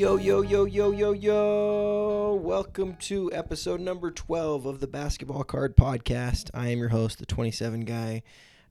Yo, 0.00 0.16
yo, 0.16 0.40
yo, 0.40 0.64
yo, 0.64 0.92
yo, 0.92 1.12
yo. 1.12 2.40
Welcome 2.42 2.96
to 3.00 3.30
episode 3.34 3.82
number 3.82 4.10
12 4.10 4.64
of 4.64 4.80
the 4.80 4.86
Basketball 4.86 5.44
Card 5.44 5.76
Podcast. 5.76 6.48
I 6.54 6.68
am 6.68 6.78
your 6.78 6.88
host, 6.88 7.18
the 7.18 7.26
27 7.26 7.82
guy. 7.82 8.22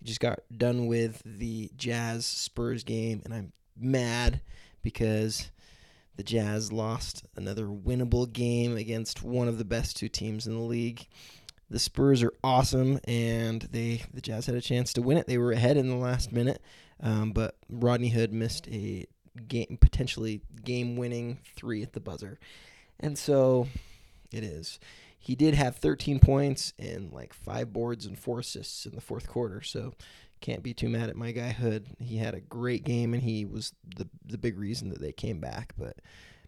I 0.01 0.03
just 0.03 0.21
got 0.21 0.39
done 0.57 0.87
with 0.87 1.21
the 1.23 1.69
Jazz 1.77 2.25
Spurs 2.25 2.83
game, 2.83 3.21
and 3.23 3.31
I'm 3.31 3.53
mad 3.79 4.41
because 4.81 5.51
the 6.15 6.23
Jazz 6.23 6.71
lost 6.71 7.23
another 7.35 7.67
winnable 7.67 8.33
game 8.33 8.75
against 8.75 9.21
one 9.21 9.47
of 9.47 9.59
the 9.59 9.65
best 9.65 9.97
two 9.97 10.09
teams 10.09 10.47
in 10.47 10.55
the 10.55 10.61
league. 10.61 11.05
The 11.69 11.77
Spurs 11.77 12.23
are 12.23 12.33
awesome, 12.43 12.99
and 13.03 13.61
they 13.71 14.01
the 14.11 14.21
Jazz 14.21 14.47
had 14.47 14.55
a 14.55 14.61
chance 14.61 14.93
to 14.93 15.03
win 15.03 15.19
it. 15.19 15.27
They 15.27 15.37
were 15.37 15.51
ahead 15.51 15.77
in 15.77 15.89
the 15.89 15.95
last 15.95 16.31
minute, 16.31 16.59
um, 16.99 17.33
but 17.33 17.55
Rodney 17.69 18.09
Hood 18.09 18.33
missed 18.33 18.67
a 18.69 19.05
game 19.47 19.77
potentially 19.79 20.41
game 20.63 20.95
winning 20.95 21.39
three 21.55 21.81
at 21.83 21.93
the 21.93 21.99
buzzer, 21.99 22.39
and 22.99 23.17
so 23.17 23.67
it 24.31 24.43
is. 24.43 24.79
He 25.21 25.35
did 25.35 25.53
have 25.53 25.75
13 25.75 26.19
points 26.19 26.73
and 26.79 27.11
like 27.11 27.33
five 27.33 27.73
boards 27.73 28.05
and 28.05 28.17
four 28.17 28.39
assists 28.39 28.85
in 28.85 28.95
the 28.95 29.01
fourth 29.01 29.27
quarter, 29.27 29.61
so 29.61 29.93
can't 30.41 30.63
be 30.63 30.73
too 30.73 30.89
mad 30.89 31.09
at 31.09 31.17
my 31.17 31.31
guy 31.31 31.51
Hood. 31.51 31.87
He 31.99 32.17
had 32.17 32.33
a 32.33 32.39
great 32.39 32.83
game, 32.83 33.13
and 33.13 33.23
he 33.23 33.45
was 33.45 33.73
the 33.95 34.07
the 34.25 34.37
big 34.37 34.57
reason 34.57 34.89
that 34.89 35.01
they 35.01 35.11
came 35.11 35.39
back. 35.39 35.73
But 35.77 35.97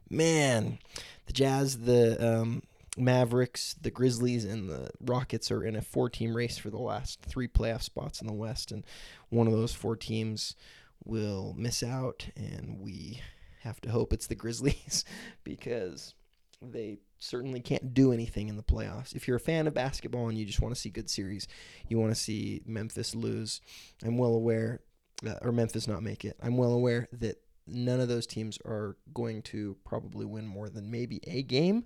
man, 0.10 0.80
the 1.26 1.34
Jazz, 1.34 1.80
the 1.80 2.40
um, 2.42 2.64
Mavericks, 2.98 3.76
the 3.82 3.92
Grizzlies, 3.92 4.46
and 4.46 4.70
the 4.70 4.90
Rockets 5.02 5.52
are 5.52 5.64
in 5.64 5.76
a 5.76 5.82
four 5.82 6.10
team 6.10 6.36
race 6.36 6.58
for 6.58 6.70
the 6.70 6.80
last 6.80 7.22
three 7.22 7.48
playoff 7.48 7.82
spots 7.82 8.22
in 8.22 8.28
the 8.28 8.34
West. 8.34 8.72
And 8.72 8.84
one 9.30 9.48
of 9.48 9.54
those 9.54 9.74
four 9.74 9.96
teams 9.96 10.56
will 11.04 11.54
miss 11.58 11.84
out. 11.84 12.28
And 12.36 12.80
we 12.80 13.22
have 13.62 13.82
to 13.82 13.92
hope 13.92 14.14
it's 14.14 14.28
the 14.28 14.36
Grizzlies 14.42 15.06
because 15.44 16.14
they 16.62 17.00
certainly 17.18 17.60
can't 17.60 17.94
do 17.94 18.12
anything 18.12 18.50
in 18.50 18.58
the 18.58 18.64
playoffs. 18.64 19.16
If 19.16 19.28
you're 19.28 19.38
a 19.38 19.42
fan 19.42 19.68
of 19.68 19.74
basketball 19.74 20.30
and 20.30 20.38
you 20.38 20.46
just 20.46 20.62
want 20.62 20.74
to 20.76 20.80
see 20.80 20.90
good 20.90 21.10
series, 21.10 21.48
you 21.88 22.00
want 22.00 22.12
to 22.14 22.20
see 22.20 22.62
Memphis 22.66 23.16
lose. 23.16 23.62
I'm 24.04 24.18
well 24.18 24.34
aware, 24.34 24.82
uh, 25.26 25.36
or 25.42 25.52
Memphis 25.52 25.88
not 25.88 26.04
make 26.04 26.26
it. 26.26 26.38
I'm 26.42 26.58
well 26.58 26.74
aware 26.74 27.08
that 27.14 27.42
none 27.68 28.00
of 28.00 28.08
those 28.08 28.28
teams 28.28 28.58
are 28.66 28.98
going 29.14 29.42
to 29.44 29.78
probably 29.86 30.26
win 30.26 30.46
more 30.46 30.70
than 30.70 30.92
maybe 30.92 31.20
a 31.26 31.42
game 31.42 31.86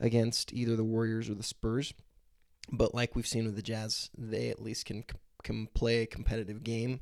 against 0.00 0.52
either 0.52 0.76
the 0.76 0.84
Warriors 0.84 1.28
or 1.28 1.34
the 1.34 1.42
Spurs. 1.42 1.92
But 2.70 2.94
like 2.94 3.16
we've 3.16 3.26
seen 3.26 3.46
with 3.46 3.56
the 3.56 3.62
Jazz, 3.62 4.10
they 4.16 4.50
at 4.50 4.62
least 4.62 4.86
can 4.86 5.04
can 5.44 5.68
play 5.68 6.02
a 6.02 6.06
competitive 6.06 6.64
game, 6.64 7.00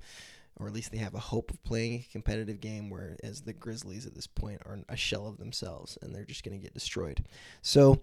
or 0.58 0.66
at 0.66 0.72
least 0.72 0.92
they 0.92 0.98
have 0.98 1.14
a 1.14 1.20
hope 1.20 1.50
of 1.50 1.62
playing 1.64 1.94
a 1.94 2.12
competitive 2.12 2.60
game. 2.60 2.90
Whereas 2.90 3.42
the 3.42 3.52
Grizzlies 3.52 4.06
at 4.06 4.14
this 4.14 4.26
point 4.26 4.62
are 4.64 4.78
a 4.88 4.96
shell 4.96 5.26
of 5.26 5.38
themselves, 5.38 5.98
and 6.02 6.14
they're 6.14 6.24
just 6.24 6.44
going 6.44 6.58
to 6.58 6.62
get 6.62 6.74
destroyed. 6.74 7.24
So, 7.62 8.00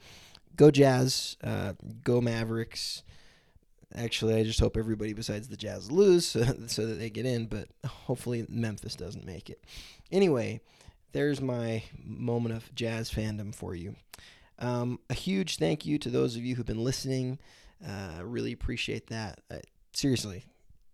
go 0.55 0.71
Jazz, 0.71 1.37
uh, 1.43 1.73
go 2.03 2.21
Mavericks. 2.21 3.03
Actually, 3.95 4.35
I 4.35 4.43
just 4.43 4.59
hope 4.59 4.75
everybody 4.75 5.13
besides 5.13 5.47
the 5.47 5.57
Jazz 5.57 5.91
lose 5.91 6.25
so, 6.25 6.43
so 6.67 6.85
that 6.85 6.95
they 6.95 7.09
get 7.09 7.25
in, 7.25 7.45
but 7.45 7.67
hopefully 7.85 8.45
Memphis 8.49 8.95
doesn't 8.95 9.25
make 9.25 9.49
it. 9.49 9.63
Anyway, 10.11 10.61
there's 11.11 11.41
my 11.41 11.83
moment 12.03 12.55
of 12.55 12.73
Jazz 12.75 13.11
fandom 13.11 13.53
for 13.53 13.75
you. 13.75 13.95
Um, 14.59 14.99
a 15.09 15.13
huge 15.13 15.57
thank 15.57 15.85
you 15.85 15.97
to 15.99 16.09
those 16.09 16.35
of 16.35 16.43
you 16.43 16.55
who've 16.55 16.65
been 16.65 16.83
listening. 16.83 17.39
Uh, 17.85 18.23
really 18.23 18.51
appreciate 18.51 19.07
that. 19.07 19.39
Uh, 19.51 19.57
seriously, 19.93 20.45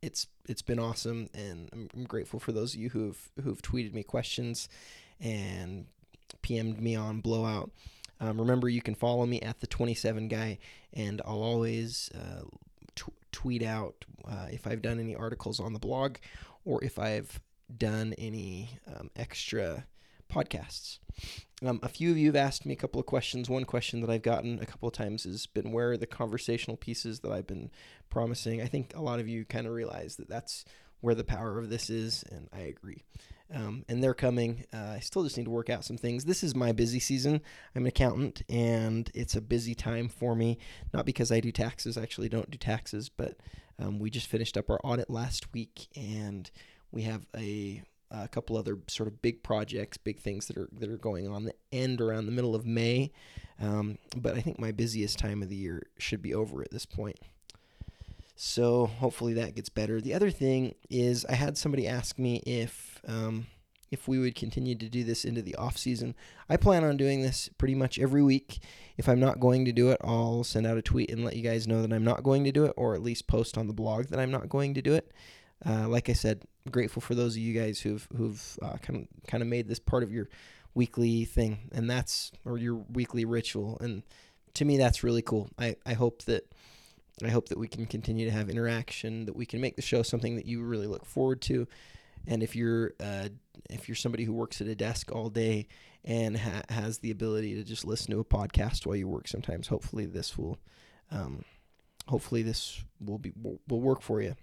it's 0.01 0.27
it's 0.47 0.61
been 0.61 0.79
awesome, 0.79 1.29
and 1.33 1.69
I'm, 1.73 1.89
I'm, 1.95 2.03
grateful 2.05 2.39
for 2.39 2.51
those 2.51 2.73
of 2.73 2.79
you 2.79 2.89
who've 2.89 3.29
who've 3.43 3.61
tweeted 3.61 3.93
me 3.93 4.03
questions 4.03 4.69
and 5.19 5.85
PM'd 6.41 6.81
me 6.81 6.95
on 6.95 7.21
Blowout. 7.21 7.71
Um, 8.19 8.39
remember, 8.39 8.67
you 8.67 8.81
can 8.81 8.95
follow 8.95 9.25
me 9.25 9.41
at 9.41 9.59
the 9.61 9.67
27 9.67 10.27
guy, 10.27 10.59
and 10.93 11.21
I'll 11.25 11.41
always 11.41 12.11
uh, 12.13 12.43
t- 12.95 13.13
tweet 13.31 13.63
out 13.63 14.05
uh, 14.27 14.47
if 14.51 14.67
I've 14.67 14.81
done 14.81 14.99
any 14.99 15.15
articles 15.15 15.59
on 15.59 15.73
the 15.73 15.79
blog 15.79 16.17
or 16.65 16.83
if 16.83 16.99
I've 16.99 17.39
done 17.77 18.13
any 18.17 18.69
um, 18.87 19.09
extra 19.15 19.85
podcasts. 20.29 20.99
Um, 21.63 21.79
a 21.83 21.89
few 21.89 22.11
of 22.11 22.17
you 22.17 22.27
have 22.27 22.35
asked 22.35 22.65
me 22.65 22.73
a 22.73 22.77
couple 22.77 22.99
of 22.99 23.05
questions. 23.05 23.49
One 23.49 23.65
question 23.65 24.01
that 24.01 24.09
I've 24.09 24.21
gotten 24.21 24.59
a 24.59 24.65
couple 24.65 24.87
of 24.87 24.93
times 24.93 25.25
has 25.25 25.45
been 25.45 25.71
where 25.71 25.91
are 25.91 25.97
the 25.97 26.07
conversational 26.07 26.77
pieces 26.77 27.19
that 27.19 27.31
I've 27.31 27.47
been 27.47 27.69
promising? 28.09 28.61
I 28.61 28.65
think 28.65 28.93
a 28.95 29.01
lot 29.01 29.19
of 29.19 29.27
you 29.27 29.45
kind 29.45 29.67
of 29.67 29.73
realize 29.73 30.15
that 30.15 30.29
that's 30.29 30.63
where 31.01 31.15
the 31.15 31.23
power 31.23 31.57
of 31.57 31.69
this 31.69 31.89
is, 31.89 32.23
and 32.31 32.49
I 32.53 32.59
agree. 32.59 33.03
Um, 33.53 33.83
and 33.89 34.03
they're 34.03 34.13
coming. 34.13 34.65
Uh, 34.73 34.93
I 34.95 34.99
still 34.99 35.23
just 35.23 35.37
need 35.37 35.45
to 35.45 35.49
work 35.49 35.69
out 35.69 35.83
some 35.83 35.97
things. 35.97 36.25
This 36.25 36.43
is 36.43 36.55
my 36.55 36.71
busy 36.71 36.99
season. 36.99 37.41
I'm 37.75 37.83
an 37.83 37.87
accountant, 37.87 38.43
and 38.47 39.09
it's 39.13 39.35
a 39.35 39.41
busy 39.41 39.73
time 39.73 40.07
for 40.07 40.35
me. 40.35 40.59
Not 40.93 41.05
because 41.05 41.31
I 41.31 41.39
do 41.39 41.51
taxes, 41.51 41.97
I 41.97 42.03
actually 42.03 42.29
don't 42.29 42.51
do 42.51 42.57
taxes, 42.57 43.09
but 43.09 43.37
um, 43.79 43.97
we 43.99 44.09
just 44.09 44.27
finished 44.27 44.57
up 44.57 44.69
our 44.69 44.79
audit 44.83 45.09
last 45.09 45.51
week, 45.53 45.87
and 45.95 46.49
we 46.91 47.03
have 47.03 47.25
a 47.35 47.81
a 48.11 48.27
couple 48.27 48.57
other 48.57 48.77
sort 48.87 49.07
of 49.07 49.21
big 49.21 49.43
projects, 49.43 49.97
big 49.97 50.19
things 50.19 50.47
that 50.47 50.57
are 50.57 50.69
that 50.79 50.89
are 50.89 50.97
going 50.97 51.27
on 51.27 51.45
the 51.45 51.53
end 51.71 52.01
around 52.01 52.25
the 52.25 52.31
middle 52.31 52.55
of 52.55 52.65
May. 52.65 53.11
Um, 53.61 53.97
but 54.15 54.35
I 54.35 54.41
think 54.41 54.59
my 54.59 54.71
busiest 54.71 55.19
time 55.19 55.43
of 55.43 55.49
the 55.49 55.55
year 55.55 55.83
should 55.97 56.21
be 56.21 56.33
over 56.33 56.61
at 56.61 56.71
this 56.71 56.85
point. 56.85 57.19
So 58.35 58.85
hopefully 58.85 59.33
that 59.33 59.53
gets 59.55 59.67
better. 59.67 59.99
The 59.99 60.13
other 60.13 60.31
thing 60.31 60.75
is 60.89 61.25
I 61.25 61.33
had 61.33 61.57
somebody 61.57 61.87
ask 61.87 62.17
me 62.17 62.37
if 62.45 63.01
um, 63.05 63.47
if 63.91 64.07
we 64.07 64.19
would 64.19 64.35
continue 64.35 64.75
to 64.75 64.89
do 64.89 65.03
this 65.03 65.25
into 65.25 65.41
the 65.41 65.55
off 65.55 65.77
season. 65.77 66.15
I 66.47 66.57
plan 66.57 66.83
on 66.83 66.97
doing 66.97 67.21
this 67.21 67.49
pretty 67.57 67.75
much 67.75 67.99
every 67.99 68.23
week. 68.23 68.59
If 68.97 69.09
I'm 69.09 69.19
not 69.19 69.39
going 69.39 69.65
to 69.65 69.71
do 69.71 69.89
it, 69.89 69.99
I'll 70.03 70.43
send 70.43 70.67
out 70.67 70.77
a 70.77 70.81
tweet 70.81 71.11
and 71.11 71.25
let 71.25 71.35
you 71.35 71.43
guys 71.43 71.67
know 71.67 71.81
that 71.81 71.93
I'm 71.93 72.03
not 72.03 72.23
going 72.23 72.43
to 72.43 72.51
do 72.51 72.65
it, 72.65 72.73
or 72.77 72.95
at 72.95 73.03
least 73.03 73.27
post 73.27 73.57
on 73.57 73.67
the 73.67 73.73
blog 73.73 74.05
that 74.07 74.19
I'm 74.19 74.31
not 74.31 74.49
going 74.49 74.73
to 74.75 74.81
do 74.81 74.93
it. 74.93 75.11
Uh, 75.65 75.87
like 75.87 76.09
I 76.09 76.13
said, 76.13 76.43
grateful 76.71 77.01
for 77.01 77.15
those 77.15 77.35
of 77.35 77.41
you 77.41 77.59
guys 77.59 77.79
who've 77.79 78.07
who've 78.15 78.59
uh, 78.61 78.77
kind 78.77 79.01
of 79.01 79.27
kind 79.27 79.43
of 79.43 79.49
made 79.49 79.67
this 79.67 79.79
part 79.79 80.03
of 80.03 80.11
your 80.11 80.29
weekly 80.73 81.25
thing, 81.25 81.69
and 81.71 81.89
that's 81.89 82.31
or 82.45 82.57
your 82.57 82.75
weekly 82.75 83.25
ritual. 83.25 83.77
And 83.81 84.03
to 84.53 84.65
me, 84.65 84.77
that's 84.77 85.03
really 85.03 85.21
cool. 85.21 85.49
I 85.57 85.75
I 85.85 85.93
hope 85.93 86.23
that 86.23 86.51
I 87.23 87.29
hope 87.29 87.49
that 87.49 87.57
we 87.57 87.67
can 87.67 87.85
continue 87.85 88.25
to 88.25 88.31
have 88.31 88.49
interaction, 88.49 89.25
that 89.25 89.35
we 89.35 89.45
can 89.45 89.59
make 89.59 89.75
the 89.75 89.81
show 89.81 90.03
something 90.03 90.35
that 90.35 90.45
you 90.45 90.63
really 90.63 90.87
look 90.87 91.05
forward 91.05 91.41
to. 91.43 91.67
And 92.27 92.43
if 92.43 92.55
you're 92.55 92.93
uh, 92.99 93.29
if 93.69 93.87
you're 93.87 93.95
somebody 93.95 94.23
who 94.23 94.33
works 94.33 94.61
at 94.61 94.67
a 94.67 94.75
desk 94.75 95.11
all 95.11 95.29
day 95.29 95.67
and 96.05 96.37
ha- 96.37 96.63
has 96.69 96.99
the 96.99 97.11
ability 97.11 97.55
to 97.55 97.63
just 97.63 97.85
listen 97.85 98.11
to 98.11 98.19
a 98.19 98.25
podcast 98.25 98.85
while 98.85 98.95
you 98.95 99.07
work, 99.07 99.27
sometimes 99.27 99.67
hopefully 99.67 100.05
this 100.05 100.37
will 100.37 100.57
um, 101.11 101.43
hopefully 102.07 102.43
this 102.43 102.83
will 102.99 103.17
be 103.17 103.33
will, 103.41 103.59
will 103.67 103.81
work 103.81 104.01
for 104.01 104.21
you. 104.21 104.35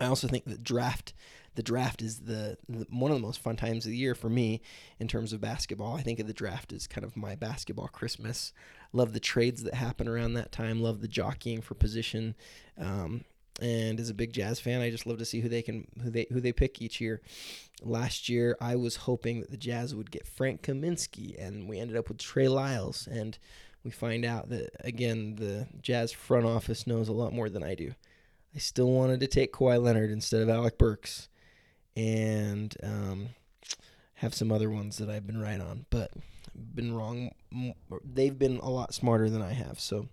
I 0.00 0.06
also 0.06 0.26
think 0.26 0.44
the 0.44 0.58
draft, 0.58 1.12
the 1.54 1.62
draft 1.62 2.02
is 2.02 2.20
the, 2.20 2.56
the, 2.68 2.86
one 2.90 3.10
of 3.10 3.16
the 3.18 3.26
most 3.26 3.40
fun 3.40 3.56
times 3.56 3.84
of 3.84 3.90
the 3.90 3.96
year 3.96 4.14
for 4.14 4.30
me 4.30 4.62
in 4.98 5.08
terms 5.08 5.32
of 5.32 5.40
basketball. 5.40 5.96
I 5.96 6.02
think 6.02 6.18
of 6.18 6.26
the 6.26 6.32
draft 6.32 6.72
as 6.72 6.86
kind 6.86 7.04
of 7.04 7.16
my 7.16 7.34
basketball 7.34 7.88
Christmas. 7.88 8.52
Love 8.92 9.12
the 9.12 9.20
trades 9.20 9.62
that 9.64 9.74
happen 9.74 10.08
around 10.08 10.34
that 10.34 10.52
time. 10.52 10.82
Love 10.82 11.00
the 11.00 11.08
jockeying 11.08 11.60
for 11.60 11.74
position. 11.74 12.34
Um, 12.78 13.24
and 13.60 14.00
as 14.00 14.08
a 14.08 14.14
big 14.14 14.32
Jazz 14.32 14.58
fan, 14.58 14.80
I 14.80 14.90
just 14.90 15.06
love 15.06 15.18
to 15.18 15.24
see 15.24 15.40
who 15.40 15.48
they 15.48 15.62
can 15.62 15.86
who 16.02 16.10
they 16.10 16.26
who 16.32 16.40
they 16.40 16.52
pick 16.52 16.80
each 16.80 17.00
year. 17.00 17.20
Last 17.82 18.28
year, 18.28 18.56
I 18.60 18.76
was 18.76 18.96
hoping 18.96 19.40
that 19.40 19.50
the 19.50 19.56
Jazz 19.56 19.94
would 19.94 20.10
get 20.10 20.26
Frank 20.26 20.62
Kaminsky, 20.62 21.34
and 21.38 21.68
we 21.68 21.78
ended 21.78 21.96
up 21.96 22.08
with 22.08 22.18
Trey 22.18 22.48
Lyles, 22.48 23.06
and 23.06 23.38
we 23.84 23.90
find 23.90 24.24
out 24.24 24.48
that 24.50 24.70
again 24.80 25.36
the 25.36 25.66
Jazz 25.82 26.12
front 26.12 26.46
office 26.46 26.86
knows 26.86 27.08
a 27.08 27.12
lot 27.12 27.32
more 27.32 27.50
than 27.50 27.62
I 27.62 27.74
do. 27.74 27.94
I 28.54 28.58
still 28.58 28.90
wanted 28.90 29.20
to 29.20 29.26
take 29.26 29.52
Kawhi 29.52 29.82
Leonard 29.82 30.10
instead 30.10 30.42
of 30.42 30.48
Alec 30.48 30.78
Burks, 30.78 31.28
and 31.96 32.74
um, 32.82 33.28
have 34.14 34.34
some 34.34 34.50
other 34.50 34.70
ones 34.70 34.98
that 34.98 35.08
I've 35.08 35.26
been 35.26 35.40
right 35.40 35.60
on, 35.60 35.86
but 35.90 36.10
been 36.54 36.94
wrong. 36.94 37.30
They've 38.04 38.38
been 38.38 38.58
a 38.58 38.70
lot 38.70 38.94
smarter 38.94 39.30
than 39.30 39.42
I 39.42 39.52
have, 39.52 39.78
so 39.78 40.08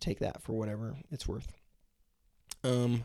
take 0.00 0.20
that 0.20 0.42
for 0.42 0.52
whatever 0.52 0.96
it's 1.10 1.26
worth. 1.26 1.52
Um, 2.62 3.04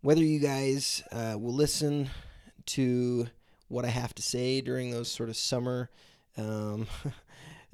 whether 0.00 0.22
you 0.22 0.40
guys 0.40 1.02
uh, 1.12 1.36
will 1.38 1.54
listen 1.54 2.10
to 2.66 3.28
what 3.68 3.84
I 3.84 3.88
have 3.88 4.14
to 4.14 4.22
say 4.22 4.60
during 4.60 4.90
those 4.90 5.10
sort 5.10 5.28
of 5.28 5.36
summer 5.36 5.90
um, 6.36 6.86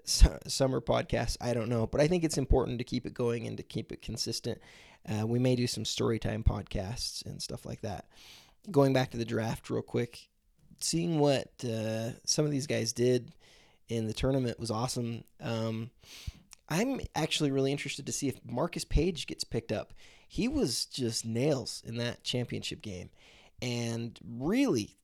summer 0.04 0.81
podcasts, 0.81 1.37
I 1.40 1.54
don't 1.54 1.69
know, 1.69 1.87
but 1.87 2.00
I 2.00 2.08
think 2.08 2.25
it's 2.25 2.38
important 2.38 2.78
to 2.78 2.84
keep 2.84 3.06
it 3.06 3.14
going 3.14 3.46
and 3.46 3.56
to 3.56 3.62
keep 3.62 3.93
it 3.93 4.02
consistent 4.02 4.58
uh, 5.08 5.26
we 5.26 5.38
may 5.38 5.56
do 5.56 5.66
some 5.66 5.84
story 5.84 6.19
time 6.19 6.43
podcasts 6.43 7.25
and 7.26 7.43
stuff 7.43 7.66
like 7.66 7.81
that. 7.81 8.06
Going 8.70 8.93
back 8.93 9.10
to 9.10 9.16
the 9.16 9.25
draft 9.25 9.70
real 9.70 9.82
quick, 9.82 10.28
seeing 10.81 11.19
what 11.19 11.49
uh, 11.64 12.10
some 12.25 12.44
of 12.44 12.50
these 12.50 12.66
guys 12.66 12.93
did 12.93 13.32
in 13.88 14.06
the 14.06 14.12
tournament 14.12 14.60
was 14.60 14.70
awesome. 14.70 15.25
Um, 15.40 15.90
I'm 16.69 17.00
actually 17.14 17.50
really 17.50 17.72
interested 17.72 18.06
to 18.06 18.12
see 18.12 18.28
if 18.28 18.40
Marcus 18.44 18.84
Paige 18.84 19.26
gets 19.26 19.44
picked 19.44 19.72
up. 19.72 19.93
He 20.28 20.48
was 20.48 20.87
just 20.87 21.26
nails 21.26 21.82
in 21.84 21.96
that 21.96 22.22
championship 22.22 22.81
game 22.81 23.10
and 23.60 24.19
really 24.25 24.96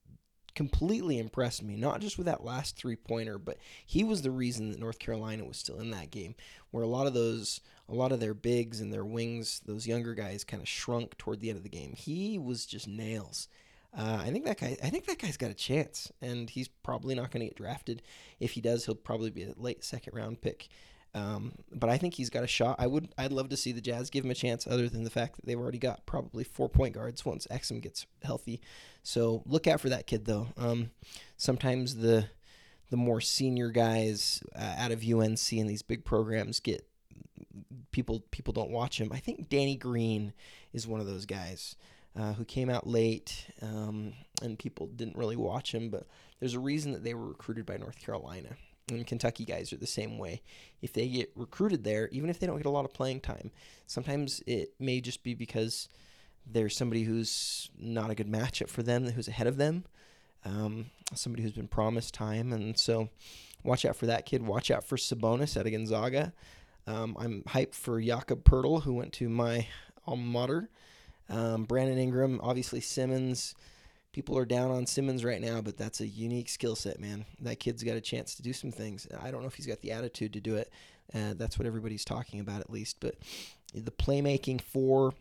completely 0.55 1.19
impressed 1.19 1.63
me, 1.63 1.75
not 1.75 2.01
just 2.01 2.17
with 2.17 2.25
that 2.25 2.43
last 2.43 2.75
three 2.75 2.95
pointer, 2.95 3.37
but 3.37 3.57
he 3.85 4.03
was 4.03 4.21
the 4.21 4.31
reason 4.31 4.71
that 4.71 4.79
North 4.79 4.99
Carolina 4.99 5.45
was 5.45 5.57
still 5.57 5.79
in 5.79 5.91
that 5.91 6.11
game, 6.11 6.35
where 6.71 6.83
a 6.83 6.87
lot 6.87 7.07
of 7.07 7.13
those, 7.13 7.61
a 7.87 7.93
lot 7.93 8.11
of 8.11 8.19
their 8.19 8.33
bigs 8.33 8.81
and 8.81 8.91
their 8.91 9.05
wings, 9.05 9.61
those 9.65 9.87
younger 9.87 10.13
guys 10.13 10.43
kind 10.43 10.61
of 10.61 10.67
shrunk 10.67 11.17
toward 11.17 11.39
the 11.39 11.49
end 11.49 11.57
of 11.57 11.63
the 11.63 11.69
game. 11.69 11.93
He 11.95 12.37
was 12.37 12.65
just 12.65 12.87
nails. 12.87 13.47
Uh, 13.97 14.19
I 14.21 14.29
think 14.29 14.45
that 14.45 14.59
guy. 14.59 14.77
I 14.83 14.89
think 14.89 15.05
that 15.07 15.17
guy's 15.17 15.37
got 15.37 15.49
a 15.49 15.55
chance, 15.55 16.11
and 16.21 16.49
he's 16.49 16.67
probably 16.67 17.15
not 17.15 17.31
going 17.31 17.41
to 17.41 17.47
get 17.47 17.57
drafted. 17.57 18.03
If 18.39 18.51
he 18.51 18.61
does, 18.61 18.85
he'll 18.85 18.95
probably 18.95 19.31
be 19.31 19.43
a 19.43 19.53
late 19.57 19.83
second 19.83 20.13
round 20.15 20.41
pick. 20.41 20.69
Um, 21.15 21.53
but 21.73 21.89
I 21.89 21.97
think 21.97 22.13
he's 22.13 22.29
got 22.29 22.43
a 22.43 22.47
shot. 22.47 22.75
I 22.79 22.87
would. 22.87 23.09
I'd 23.17 23.31
love 23.31 23.49
to 23.49 23.57
see 23.57 23.71
the 23.71 23.81
Jazz 23.81 24.09
give 24.09 24.25
him 24.25 24.31
a 24.31 24.35
chance, 24.35 24.67
other 24.67 24.87
than 24.87 25.03
the 25.03 25.09
fact 25.09 25.35
that 25.35 25.45
they've 25.45 25.59
already 25.59 25.79
got 25.79 26.05
probably 26.05 26.43
four 26.43 26.69
point 26.69 26.93
guards 26.93 27.25
once 27.25 27.47
Exum 27.49 27.81
gets 27.81 28.05
healthy. 28.23 28.61
So 29.01 29.41
look 29.45 29.65
out 29.65 29.81
for 29.81 29.89
that 29.89 30.07
kid, 30.07 30.25
though. 30.25 30.47
Um, 30.57 30.91
sometimes 31.37 31.95
the 31.95 32.27
the 32.89 32.97
more 32.97 33.21
senior 33.21 33.69
guys 33.69 34.43
uh, 34.55 34.75
out 34.77 34.91
of 34.91 35.03
UNC 35.03 35.51
and 35.51 35.69
these 35.69 35.83
big 35.83 36.03
programs 36.05 36.59
get 36.59 36.87
people 37.91 38.23
people 38.31 38.53
don't 38.53 38.71
watch 38.71 38.99
him. 38.99 39.11
I 39.11 39.19
think 39.19 39.49
Danny 39.49 39.75
Green 39.75 40.33
is 40.73 40.87
one 40.87 40.99
of 40.99 41.07
those 41.07 41.25
guys 41.25 41.75
uh, 42.15 42.33
who 42.33 42.45
came 42.45 42.69
out 42.69 42.87
late 42.87 43.47
um, 43.61 44.13
and 44.41 44.57
people 44.57 44.87
didn't 44.87 45.17
really 45.17 45.35
watch 45.35 45.73
him. 45.73 45.89
But 45.89 46.07
there's 46.39 46.53
a 46.53 46.59
reason 46.59 46.91
that 46.93 47.03
they 47.03 47.13
were 47.13 47.27
recruited 47.27 47.65
by 47.65 47.77
North 47.77 47.99
Carolina. 47.99 48.49
And 48.89 49.05
Kentucky 49.05 49.45
guys 49.45 49.71
are 49.73 49.77
the 49.77 49.87
same 49.87 50.17
way. 50.17 50.41
If 50.81 50.93
they 50.93 51.07
get 51.07 51.31
recruited 51.35 51.83
there, 51.83 52.09
even 52.11 52.29
if 52.29 52.39
they 52.39 52.47
don't 52.47 52.57
get 52.57 52.65
a 52.65 52.71
lot 52.71 52.85
of 52.85 52.93
playing 52.93 53.21
time, 53.21 53.51
sometimes 53.87 54.41
it 54.45 54.73
may 54.79 55.01
just 55.01 55.23
be 55.23 55.33
because 55.33 55.89
there's 56.45 56.75
somebody 56.75 57.03
who's 57.03 57.69
not 57.77 58.09
a 58.09 58.15
good 58.15 58.27
matchup 58.27 58.69
for 58.69 58.83
them, 58.83 59.05
who's 59.05 59.27
ahead 59.27 59.47
of 59.47 59.57
them, 59.57 59.85
um, 60.45 60.87
somebody 61.13 61.43
who's 61.43 61.51
been 61.53 61.67
promised 61.67 62.13
time. 62.13 62.51
And 62.53 62.77
so 62.77 63.09
watch 63.63 63.85
out 63.85 63.95
for 63.95 64.07
that 64.07 64.25
kid. 64.25 64.41
Watch 64.45 64.71
out 64.71 64.83
for 64.83 64.97
Sabonis 64.97 65.57
out 65.57 65.65
of 65.65 65.71
Gonzaga. 65.71 66.33
Um, 66.87 67.15
I'm 67.19 67.43
hyped 67.43 67.75
for 67.75 68.01
Jakob 68.01 68.43
Poeltl, 68.43 68.83
who 68.83 68.93
went 68.93 69.13
to 69.13 69.29
my 69.29 69.67
alma 70.07 70.23
mater. 70.23 70.69
Um, 71.29 71.65
Brandon 71.65 71.99
Ingram, 71.99 72.39
obviously 72.41 72.81
Simmons 72.81 73.53
people 74.19 74.37
are 74.37 74.43
down 74.43 74.69
on 74.69 74.85
Simmons 74.85 75.23
right 75.23 75.39
now, 75.39 75.61
but 75.61 75.77
that's 75.77 76.01
a 76.01 76.05
unique 76.05 76.49
skill 76.49 76.75
set, 76.75 76.99
man. 76.99 77.23
That 77.39 77.57
kid's 77.61 77.83
got 77.83 77.95
a 77.95 78.01
chance 78.01 78.35
to 78.35 78.41
do 78.41 78.51
some 78.51 78.69
things. 78.69 79.07
I 79.17 79.31
don't 79.31 79.39
know 79.39 79.47
if 79.47 79.55
he's 79.55 79.65
got 79.65 79.79
the 79.79 79.93
attitude 79.93 80.33
to 80.33 80.41
do 80.41 80.57
it. 80.57 80.69
Uh, 81.15 81.35
that's 81.37 81.57
what 81.57 81.65
everybody's 81.65 82.03
talking 82.03 82.41
about, 82.41 82.59
at 82.59 82.69
least. 82.69 82.97
But 82.99 83.15
the 83.73 83.91
playmaking 83.91 84.59
for 84.59 85.13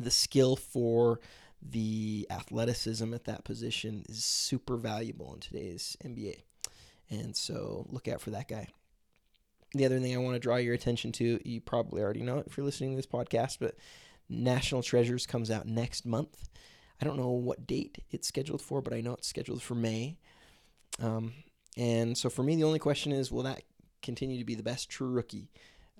the 0.00 0.10
skill 0.10 0.56
for 0.56 1.20
the 1.62 2.26
athleticism 2.28 3.14
at 3.14 3.22
that 3.26 3.44
position 3.44 4.04
is 4.08 4.24
super 4.24 4.76
valuable 4.76 5.32
in 5.34 5.38
today's 5.38 5.96
NBA. 6.04 6.42
And 7.10 7.36
so 7.36 7.86
look 7.88 8.08
out 8.08 8.20
for 8.20 8.30
that 8.30 8.48
guy. 8.48 8.66
The 9.74 9.84
other 9.84 10.00
thing 10.00 10.12
I 10.12 10.18
want 10.18 10.34
to 10.34 10.40
draw 10.40 10.56
your 10.56 10.74
attention 10.74 11.12
to, 11.12 11.38
you 11.48 11.60
probably 11.60 12.02
already 12.02 12.22
know 12.22 12.38
it 12.38 12.48
if 12.48 12.56
you're 12.56 12.66
listening 12.66 12.90
to 12.90 12.96
this 12.96 13.06
podcast, 13.06 13.58
but 13.60 13.76
National 14.28 14.82
Treasures 14.82 15.24
comes 15.24 15.52
out 15.52 15.68
next 15.68 16.04
month. 16.04 16.48
I 17.00 17.04
don't 17.04 17.16
know 17.16 17.30
what 17.30 17.66
date 17.66 17.98
it's 18.10 18.28
scheduled 18.28 18.62
for, 18.62 18.82
but 18.82 18.92
I 18.92 19.00
know 19.00 19.14
it's 19.14 19.28
scheduled 19.28 19.62
for 19.62 19.74
May. 19.74 20.18
Um, 21.00 21.32
and 21.76 22.18
so 22.18 22.28
for 22.28 22.42
me, 22.42 22.56
the 22.56 22.64
only 22.64 22.78
question 22.78 23.12
is, 23.12 23.30
will 23.30 23.44
that 23.44 23.62
continue 24.02 24.38
to 24.38 24.44
be 24.44 24.54
the 24.54 24.62
best 24.62 24.88
true 24.88 25.08
rookie? 25.08 25.50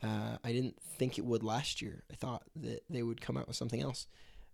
Uh, 0.02 0.38
I 0.42 0.52
didn't 0.52 0.80
think 0.82 1.18
it 1.18 1.24
would 1.24 1.42
last 1.42 1.80
year. 1.82 2.02
I 2.10 2.14
thought 2.14 2.42
that 2.56 2.82
they 2.90 3.02
would 3.02 3.20
come 3.20 3.36
out 3.36 3.46
with 3.46 3.56
something 3.56 3.82
else, 3.82 4.06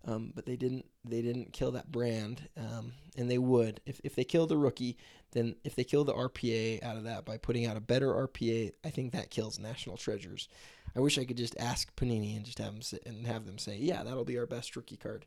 um, 0.06 0.32
but 0.35 0.46
they 0.46 0.56
didn't. 0.56 0.87
They 1.05 1.20
didn't 1.23 1.52
kill 1.52 1.73
that 1.73 1.93
brand, 1.93 2.49
um, 2.56 2.93
and 3.17 3.31
they 3.31 3.38
would 3.38 3.81
if 3.85 4.00
if 4.05 4.14
they 4.14 4.25
kill 4.25 4.47
the 4.47 4.56
rookie. 4.56 4.97
Then 5.32 5.56
if 5.64 5.75
they 5.75 5.85
kill 5.85 6.05
the 6.05 6.14
RPA 6.14 6.82
out 6.82 6.97
of 6.97 7.05
that 7.05 7.25
by 7.25 7.37
putting 7.37 7.67
out 7.67 7.76
a 7.76 7.81
better 7.81 8.08
RPA, 8.08 8.73
I 8.85 8.90
think 8.90 9.12
that 9.12 9.31
kills 9.31 9.58
National 9.58 9.97
Treasures. 9.97 10.49
I 10.97 11.00
wish 11.00 11.19
I 11.19 11.25
could 11.25 11.37
just 11.37 11.56
ask 11.58 11.94
Panini 11.97 12.37
and 12.37 12.44
just 12.44 12.58
have 12.58 12.73
them 12.73 12.82
sit 12.82 13.02
and 13.05 13.26
have 13.26 13.47
them 13.47 13.58
say, 13.58 13.76
yeah, 13.76 14.05
that'll 14.05 14.25
be 14.25 14.38
our 14.38 14.47
best 14.47 14.76
rookie 14.76 14.97
card. 14.97 15.26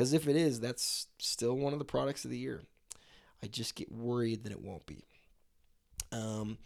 Because 0.00 0.14
if 0.14 0.26
it 0.28 0.34
is, 0.34 0.60
that's 0.60 1.08
still 1.18 1.54
one 1.54 1.74
of 1.74 1.78
the 1.78 1.84
products 1.84 2.24
of 2.24 2.30
the 2.30 2.38
year. 2.38 2.62
I 3.42 3.48
just 3.48 3.74
get 3.74 3.92
worried 3.92 4.44
that 4.44 4.50
it 4.50 4.62
won't 4.62 4.86
be. 4.86 5.04
Um, 6.10 6.56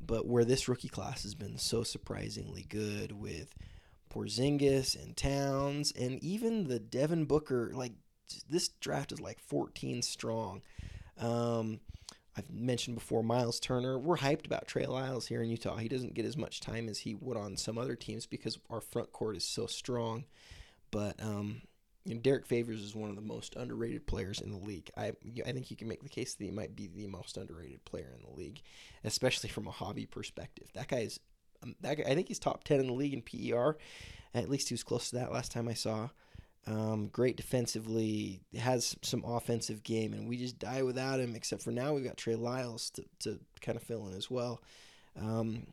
but 0.00 0.26
where 0.26 0.46
this 0.46 0.68
rookie 0.68 0.88
class 0.88 1.22
has 1.24 1.34
been 1.34 1.58
so 1.58 1.82
surprisingly 1.82 2.64
good 2.66 3.12
with 3.12 3.54
Porzingis 4.10 4.96
and 4.98 5.14
Towns 5.14 5.92
and 6.00 6.18
even 6.24 6.64
the 6.64 6.78
Devin 6.78 7.26
Booker, 7.26 7.72
like 7.74 7.92
this 8.48 8.68
draft 8.68 9.12
is 9.12 9.20
like 9.20 9.38
14 9.38 10.00
strong. 10.00 10.62
Um, 11.18 11.80
I've 12.38 12.50
mentioned 12.50 12.96
before 12.96 13.22
Miles 13.22 13.60
Turner. 13.60 13.98
We're 13.98 14.16
hyped 14.16 14.46
about 14.46 14.66
Trey 14.66 14.86
Lyles 14.86 15.26
here 15.26 15.42
in 15.42 15.50
Utah. 15.50 15.76
He 15.76 15.88
doesn't 15.88 16.14
get 16.14 16.24
as 16.24 16.38
much 16.38 16.60
time 16.60 16.88
as 16.88 17.00
he 17.00 17.14
would 17.14 17.36
on 17.36 17.58
some 17.58 17.76
other 17.76 17.96
teams 17.96 18.24
because 18.24 18.58
our 18.70 18.80
front 18.80 19.12
court 19.12 19.36
is 19.36 19.44
so 19.44 19.66
strong. 19.66 20.24
But 20.90 21.22
um, 21.22 21.60
Derrick 22.16 22.46
Favors 22.46 22.82
is 22.82 22.94
one 22.94 23.10
of 23.10 23.16
the 23.16 23.22
most 23.22 23.56
underrated 23.56 24.06
players 24.06 24.40
in 24.40 24.50
the 24.50 24.58
league. 24.58 24.90
I 24.96 25.12
I 25.46 25.52
think 25.52 25.70
you 25.70 25.76
can 25.76 25.88
make 25.88 26.02
the 26.02 26.08
case 26.08 26.34
that 26.34 26.44
he 26.44 26.50
might 26.50 26.74
be 26.74 26.86
the 26.86 27.06
most 27.06 27.36
underrated 27.36 27.84
player 27.84 28.14
in 28.16 28.22
the 28.22 28.36
league, 28.36 28.62
especially 29.04 29.48
from 29.48 29.66
a 29.66 29.72
hobby 29.72 30.06
perspective. 30.06 30.68
That 30.74 30.88
guy's 30.88 31.20
um, 31.62 31.74
that 31.80 31.98
guy, 31.98 32.04
I 32.04 32.14
think 32.14 32.28
he's 32.28 32.38
top 32.38 32.64
ten 32.64 32.80
in 32.80 32.86
the 32.86 32.92
league 32.92 33.14
in 33.14 33.22
PER. 33.22 33.76
At 34.34 34.50
least 34.50 34.68
he 34.68 34.74
was 34.74 34.82
close 34.82 35.10
to 35.10 35.16
that 35.16 35.32
last 35.32 35.52
time 35.52 35.68
I 35.68 35.74
saw. 35.74 36.08
Um, 36.66 37.08
great 37.08 37.36
defensively, 37.36 38.42
has 38.58 38.94
some 39.02 39.24
offensive 39.24 39.82
game, 39.82 40.12
and 40.12 40.28
we 40.28 40.36
just 40.36 40.58
die 40.58 40.82
without 40.82 41.18
him. 41.20 41.34
Except 41.34 41.62
for 41.62 41.70
now, 41.70 41.94
we've 41.94 42.04
got 42.04 42.18
Trey 42.18 42.34
Lyles 42.34 42.90
to, 42.90 43.04
to 43.20 43.40
kind 43.62 43.76
of 43.76 43.82
fill 43.82 44.06
in 44.08 44.14
as 44.14 44.30
well. 44.30 44.62
Um, 45.18 45.68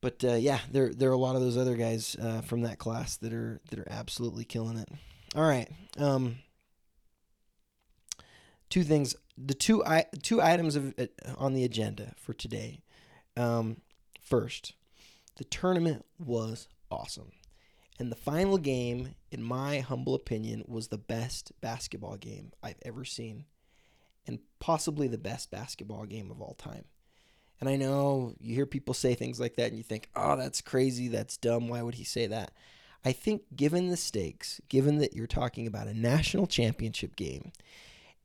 but 0.00 0.24
uh, 0.24 0.34
yeah, 0.34 0.60
there 0.70 0.92
there 0.92 1.10
are 1.10 1.14
a 1.14 1.18
lot 1.18 1.36
of 1.36 1.42
those 1.42 1.56
other 1.56 1.76
guys 1.76 2.16
uh, 2.20 2.40
from 2.40 2.62
that 2.62 2.78
class 2.78 3.16
that 3.18 3.32
are 3.32 3.60
that 3.70 3.78
are 3.78 3.88
absolutely 3.90 4.44
killing 4.44 4.78
it. 4.78 4.88
All 5.34 5.46
right, 5.46 5.68
um, 5.98 6.38
two 8.68 8.82
things. 8.82 9.14
The 9.36 9.54
two 9.54 9.84
I, 9.84 10.06
two 10.22 10.42
items 10.42 10.76
of, 10.76 10.94
uh, 10.98 11.06
on 11.36 11.54
the 11.54 11.64
agenda 11.64 12.14
for 12.16 12.32
today. 12.32 12.82
Um, 13.36 13.78
first, 14.20 14.74
the 15.36 15.44
tournament 15.44 16.04
was 16.18 16.68
awesome, 16.90 17.32
and 17.98 18.10
the 18.10 18.16
final 18.16 18.58
game, 18.58 19.14
in 19.30 19.42
my 19.42 19.80
humble 19.80 20.14
opinion, 20.14 20.64
was 20.66 20.88
the 20.88 20.98
best 20.98 21.52
basketball 21.60 22.16
game 22.16 22.52
I've 22.62 22.80
ever 22.82 23.04
seen, 23.04 23.44
and 24.26 24.40
possibly 24.58 25.08
the 25.08 25.18
best 25.18 25.50
basketball 25.50 26.06
game 26.06 26.30
of 26.30 26.40
all 26.40 26.54
time. 26.54 26.84
And 27.60 27.68
I 27.68 27.76
know 27.76 28.34
you 28.40 28.54
hear 28.54 28.66
people 28.66 28.94
say 28.94 29.14
things 29.14 29.38
like 29.38 29.56
that 29.56 29.68
and 29.68 29.76
you 29.76 29.82
think, 29.82 30.08
oh, 30.16 30.36
that's 30.36 30.62
crazy. 30.62 31.08
That's 31.08 31.36
dumb. 31.36 31.68
Why 31.68 31.82
would 31.82 31.96
he 31.96 32.04
say 32.04 32.26
that? 32.26 32.52
I 33.04 33.12
think, 33.12 33.42
given 33.54 33.88
the 33.88 33.96
stakes, 33.96 34.60
given 34.68 34.98
that 34.98 35.14
you're 35.14 35.26
talking 35.26 35.66
about 35.66 35.86
a 35.86 35.94
national 35.98 36.46
championship 36.46 37.16
game, 37.16 37.52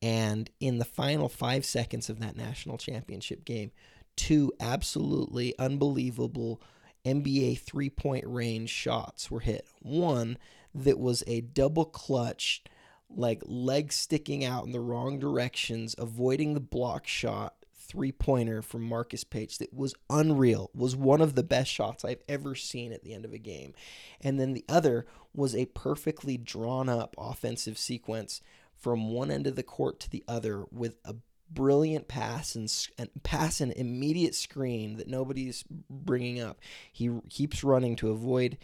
and 0.01 0.49
in 0.59 0.77
the 0.77 0.85
final 0.85 1.29
five 1.29 1.65
seconds 1.65 2.09
of 2.09 2.19
that 2.19 2.35
national 2.35 2.77
championship 2.77 3.45
game, 3.45 3.71
two 4.15 4.51
absolutely 4.59 5.57
unbelievable 5.57 6.61
NBA 7.05 7.59
three 7.59 7.89
point 7.89 8.25
range 8.27 8.69
shots 8.69 9.31
were 9.31 9.39
hit. 9.41 9.67
One 9.81 10.37
that 10.73 10.99
was 10.99 11.23
a 11.27 11.41
double 11.41 11.85
clutch, 11.85 12.63
like 13.09 13.41
leg 13.45 13.93
sticking 13.93 14.43
out 14.43 14.65
in 14.65 14.71
the 14.71 14.79
wrong 14.81 15.19
directions, 15.19 15.95
avoiding 15.97 16.53
the 16.53 16.59
block 16.59 17.07
shot 17.07 17.64
three 17.85 18.11
pointer 18.11 18.61
from 18.61 18.83
Marcus 18.83 19.23
Paige 19.23 19.57
that 19.59 19.73
was 19.73 19.95
unreal, 20.09 20.71
was 20.73 20.95
one 20.95 21.21
of 21.21 21.35
the 21.35 21.43
best 21.43 21.71
shots 21.71 22.03
I've 22.03 22.23
ever 22.27 22.55
seen 22.55 22.91
at 22.91 23.03
the 23.03 23.13
end 23.13 23.25
of 23.25 23.33
a 23.33 23.37
game. 23.37 23.73
And 24.21 24.39
then 24.39 24.53
the 24.53 24.65
other 24.67 25.05
was 25.33 25.55
a 25.55 25.65
perfectly 25.65 26.37
drawn 26.37 26.89
up 26.89 27.15
offensive 27.17 27.77
sequence 27.77 28.41
from 28.77 29.11
one 29.11 29.31
end 29.31 29.47
of 29.47 29.55
the 29.55 29.63
court 29.63 29.99
to 30.01 30.09
the 30.09 30.23
other 30.27 30.65
with 30.71 30.97
a 31.05 31.15
brilliant 31.49 32.07
pass 32.07 32.55
and, 32.55 32.71
and 32.97 33.09
pass 33.23 33.61
an 33.61 33.71
immediate 33.71 34.35
screen 34.35 34.97
that 34.97 35.07
nobody's 35.07 35.63
bringing 35.89 36.41
up. 36.41 36.59
He 36.91 37.19
keeps 37.29 37.63
running 37.63 37.95
to 37.97 38.11
avoid 38.11 38.57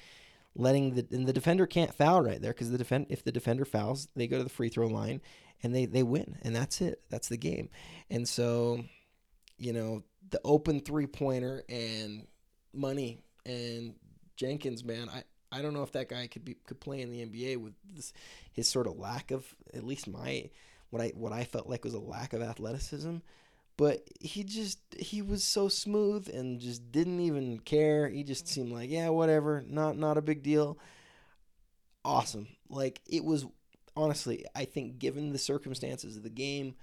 letting 0.54 0.96
the 0.96 1.08
and 1.12 1.26
the 1.26 1.34
defender 1.34 1.66
can't 1.66 1.94
foul 1.94 2.22
right 2.22 2.42
there 2.42 2.52
because 2.52 2.72
the 2.72 2.78
defend 2.78 3.06
if 3.10 3.24
the 3.24 3.32
defender 3.32 3.66
fouls, 3.66 4.08
they 4.16 4.28
go 4.28 4.38
to 4.38 4.44
the 4.44 4.50
free 4.50 4.70
throw 4.70 4.88
line 4.88 5.22
and 5.64 5.74
they 5.74 5.86
they 5.86 6.04
win 6.04 6.38
and 6.42 6.56
that's 6.56 6.82
it. 6.82 7.02
That's 7.10 7.30
the 7.30 7.38
game. 7.38 7.70
And 8.10 8.28
so 8.28 8.84
you 9.62 9.74
know, 9.74 10.04
the 10.32 10.42
open 10.44 10.80
three 10.80 11.06
pointer 11.06 11.64
and 11.70 12.26
money 12.74 13.20
and 13.46 13.94
Jenkins, 14.36 14.84
man, 14.84 15.08
I, 15.08 15.24
I 15.52 15.62
don't 15.62 15.74
know 15.74 15.84
if 15.84 15.92
that 15.92 16.10
guy 16.10 16.26
could 16.28 16.44
be 16.44 16.56
could 16.66 16.80
play 16.80 17.02
in 17.02 17.12
the 17.12 17.24
NBA 17.24 17.58
with 17.58 17.74
this, 17.94 18.12
his 18.52 18.68
sort 18.68 18.88
of 18.88 18.98
lack 18.98 19.30
of 19.32 19.46
at 19.74 19.84
least 19.84 20.08
my 20.08 20.50
what 20.90 21.02
I 21.02 21.12
what 21.16 21.32
I 21.32 21.44
felt 21.44 21.68
like 21.68 21.84
was 21.84 21.94
a 21.94 22.00
lack 22.00 22.34
of 22.34 22.42
athleticism, 22.42 23.18
but 23.78 24.08
he 24.20 24.44
just 24.44 24.80
he 24.98 25.22
was 25.22 25.44
so 25.44 25.68
smooth 25.68 26.28
and 26.34 26.60
just 26.60 26.92
didn't 26.92 27.20
even 27.20 27.60
care. 27.60 28.10
He 28.10 28.24
just 28.24 28.48
seemed 28.48 28.72
like 28.72 28.90
yeah 28.90 29.10
whatever, 29.10 29.64
not 29.68 29.96
not 29.98 30.18
a 30.18 30.22
big 30.22 30.42
deal. 30.42 30.80
Awesome, 32.04 32.48
like 32.70 33.02
it 33.08 33.24
was. 33.24 33.46
honestly, 33.96 34.46
I 34.56 34.66
think 34.66 34.98
given 34.98 35.32
the 35.34 35.38
circumstances 35.38 36.18
of 36.18 36.24
the 36.24 36.30
game, 36.30 36.76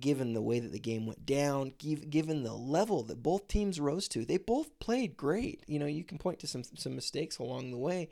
given 0.00 0.32
the 0.32 0.42
way 0.42 0.58
that 0.58 0.72
the 0.72 0.78
game 0.78 1.06
went 1.06 1.24
down, 1.24 1.72
given 1.78 2.42
the 2.42 2.54
level 2.54 3.02
that 3.04 3.22
both 3.22 3.48
teams 3.48 3.80
rose 3.80 4.08
to, 4.08 4.24
they 4.24 4.38
both 4.38 4.78
played 4.78 5.16
great. 5.16 5.62
You 5.66 5.78
know, 5.78 5.86
you 5.86 6.04
can 6.04 6.18
point 6.18 6.40
to 6.40 6.46
some 6.46 6.64
some 6.64 6.94
mistakes 6.94 7.38
along 7.38 7.70
the 7.70 7.78
way, 7.78 8.08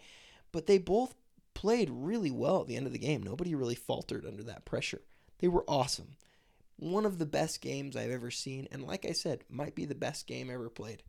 but 0.52 0.66
they 0.66 0.78
both 0.78 1.14
played 1.54 1.90
really 1.90 2.30
well 2.30 2.60
at 2.60 2.68
the 2.68 2.76
end 2.76 2.86
of 2.86 2.92
the 2.92 2.98
game. 2.98 3.22
Nobody 3.22 3.54
really 3.54 3.74
faltered 3.74 4.26
under 4.26 4.42
that 4.44 4.64
pressure. 4.64 5.02
They 5.38 5.48
were 5.48 5.64
awesome. 5.68 6.16
One 6.76 7.06
of 7.06 7.18
the 7.18 7.26
best 7.26 7.60
games 7.60 7.96
I've 7.96 8.10
ever 8.10 8.30
seen, 8.30 8.66
and 8.72 8.84
like 8.84 9.04
I 9.04 9.12
said, 9.12 9.44
might 9.48 9.74
be 9.74 9.84
the 9.84 9.94
best 9.94 10.26
game 10.26 10.50
ever 10.50 10.68
played. 10.68 11.02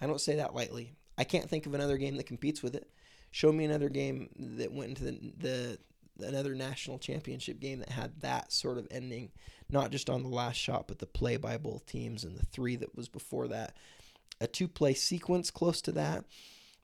I 0.00 0.06
don't 0.06 0.20
say 0.20 0.36
that 0.36 0.54
lightly. 0.54 0.94
I 1.16 1.24
can't 1.24 1.50
think 1.50 1.66
of 1.66 1.74
another 1.74 1.96
game 1.98 2.16
that 2.16 2.26
competes 2.26 2.62
with 2.62 2.76
it. 2.76 2.88
Show 3.30 3.50
me 3.50 3.64
another 3.64 3.88
game 3.88 4.28
that 4.38 4.72
went 4.72 4.90
into 4.90 5.04
the, 5.04 5.32
the 5.36 5.78
another 6.18 6.54
national 6.54 6.98
championship 6.98 7.60
game 7.60 7.80
that 7.80 7.90
had 7.90 8.20
that 8.20 8.52
sort 8.52 8.78
of 8.78 8.86
ending, 8.90 9.30
not 9.70 9.90
just 9.90 10.10
on 10.10 10.22
the 10.22 10.28
last 10.28 10.56
shot, 10.56 10.88
but 10.88 10.98
the 10.98 11.06
play 11.06 11.36
by 11.36 11.56
both 11.56 11.86
teams 11.86 12.24
and 12.24 12.36
the 12.36 12.46
three 12.46 12.76
that 12.76 12.96
was 12.96 13.08
before 13.08 13.48
that. 13.48 13.76
A 14.40 14.46
two 14.46 14.68
play 14.68 14.94
sequence 14.94 15.50
close 15.50 15.80
to 15.82 15.92
that. 15.92 16.24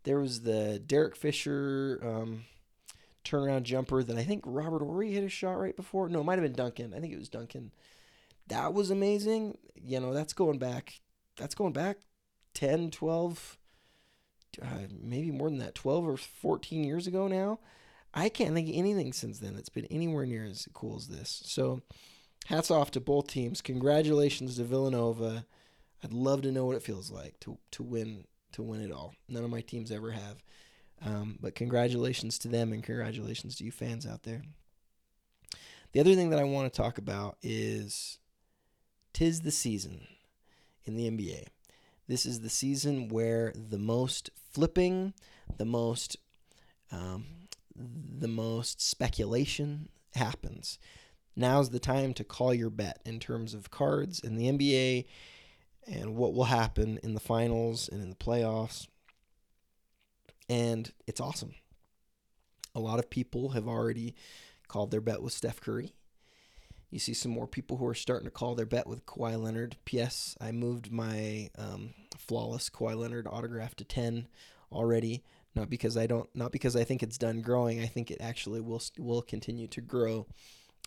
There 0.05 0.19
was 0.19 0.43
the 0.43 0.83
Derek 0.85 1.17
Fisher 1.17 2.00
um, 2.03 2.45
turnaround 3.25 3.62
jumper 3.62 4.03
that 4.03 4.17
I 4.17 4.25
think 4.25 4.43
Robert 4.45 4.83
Horry 4.83 5.12
hit 5.12 5.25
a 5.25 5.29
shot 5.29 5.59
right 5.59 5.76
before. 5.76 6.09
No, 6.09 6.21
it 6.21 6.25
might 6.25 6.38
have 6.38 6.43
been 6.43 6.53
Duncan. 6.53 6.93
I 6.95 7.00
think 7.00 7.12
it 7.12 7.19
was 7.19 7.29
Duncan. 7.29 7.73
That 8.49 8.75
was 8.75 8.91
amazing. 8.91 9.57
You 9.75 10.00
know, 10.00 10.12
that's 10.12 10.35
going 10.35 10.59
back. 10.59 11.00
That's 11.37 11.55
going 11.55 11.73
back 11.73 11.99
10, 12.55 12.91
12, 12.91 13.59
uh, 14.62 14.67
maybe 15.03 15.31
more 15.31 15.50
than 15.50 15.59
that, 15.59 15.75
12 15.75 16.07
or 16.07 16.17
14 16.17 16.85
years 16.85 17.07
ago 17.07 17.26
now. 17.26 17.59
I 18.14 18.28
can't 18.28 18.54
think 18.54 18.68
of 18.68 18.76
anything 18.76 19.12
since 19.12 19.40
then 19.40 19.54
that's 19.54 19.68
been 19.68 19.87
anywhere 19.87 20.25
near 20.25 20.44
as 20.44 20.68
cool 20.73 20.97
as 20.97 21.09
this. 21.09 21.42
So, 21.44 21.83
hats 22.47 22.71
off 22.71 22.92
to 22.92 23.00
both 23.00 23.26
teams. 23.26 23.61
Congratulations 23.61 24.56
to 24.56 24.64
Villanova. 24.64 25.44
I'd 26.02 26.12
love 26.12 26.42
to 26.42 26.52
know 26.52 26.64
what 26.64 26.76
it 26.76 26.83
feels 26.83 27.11
like 27.11 27.40
to 27.40 27.59
to 27.73 27.83
win 27.83 28.25
to 28.52 28.62
win 28.62 28.80
it 28.80 28.92
all. 28.92 29.14
None 29.28 29.44
of 29.44 29.50
my 29.50 29.61
teams 29.61 29.90
ever 29.90 30.12
have. 30.12 30.42
Um, 31.04 31.38
but 31.40 31.54
congratulations 31.54 32.38
to 32.40 32.49
them 32.49 32.73
and 32.73 32.83
congratulations 32.83 33.56
to 33.56 33.64
you 33.64 33.73
fans 33.73 34.06
out 34.06 34.23
there. 34.23 34.42
The 35.92 36.00
other 36.00 36.14
thing 36.14 36.30
that 36.30 36.38
I 36.38 36.44
want 36.44 36.73
to 36.73 36.76
talk 36.76 36.99
about 36.99 37.37
is 37.42 38.18
tis 39.12 39.42
the 39.42 39.50
season 39.50 40.06
in 40.85 40.97
the 40.97 41.11
NBA. 41.11 41.47
This 42.06 42.26
is 42.26 42.40
the 42.40 42.50
season 42.50 43.09
where 43.09 43.52
the 43.54 43.78
most 43.78 44.30
flipping, 44.52 45.14
the 45.56 45.64
most 45.64 46.16
um, 46.92 47.25
the 47.76 48.28
most 48.28 48.81
speculation 48.81 49.88
happens. 50.14 50.78
Now's 51.37 51.71
the 51.71 51.81
time 51.81 52.14
to 52.14 52.25
call 52.25 52.54
your 52.54 52.71
bet 52.71 53.00
in 53.04 53.19
terms 53.19 53.54
of 53.54 53.71
cards 53.71 54.21
in 54.21 54.37
the 54.37 54.50
NBA 54.50 55.07
and 55.87 56.16
what 56.16 56.33
will 56.33 56.45
happen 56.45 56.99
in 57.02 57.14
the 57.14 57.21
finals 57.21 57.88
and 57.88 58.02
in 58.02 58.11
the 58.11 58.16
playoffs. 58.16 58.87
And 60.49 60.93
it's 61.07 61.21
awesome. 61.21 61.54
A 62.75 62.81
lot 62.81 62.99
of 62.99 63.11
people 63.11 63.50
have 63.50 63.66
already 63.66 64.14
called 64.69 64.90
their 64.90 65.00
bet 65.00 65.23
with 65.23 65.33
Steph 65.33 65.61
Curry. 65.61 65.95
You 66.90 66.99
see 67.00 67.14
some 67.14 67.33
more 67.33 67.49
people 67.49 67.76
who 67.76 67.87
are 67.87 67.95
starting 67.95 68.26
to 68.26 68.31
call 68.31 68.54
their 68.54 68.66
bet 68.66 68.87
with 68.87 69.04
Kawhi 69.04 69.40
Leonard. 69.40 69.76
P.S. 69.85 70.37
I 70.40 70.52
moved 70.52 70.93
my 70.93 71.50
um, 71.59 71.95
flawless 72.16 72.71
Kawhi 72.71 72.97
Leonard 72.97 73.26
autograph 73.26 73.75
to 73.76 73.85
10 73.85 74.28
already. 74.71 75.25
Not 75.54 75.70
because 75.70 75.96
I 75.96 76.06
don't, 76.06 76.28
not 76.34 76.50
because 76.52 76.75
I 76.75 76.84
think 76.84 77.02
it's 77.02 77.18
done 77.18 77.40
growing. 77.40 77.80
I 77.80 77.87
think 77.87 78.11
it 78.11 78.18
actually 78.20 78.61
will 78.61 78.82
will 78.99 79.23
continue 79.23 79.68
to 79.68 79.80
grow. 79.80 80.26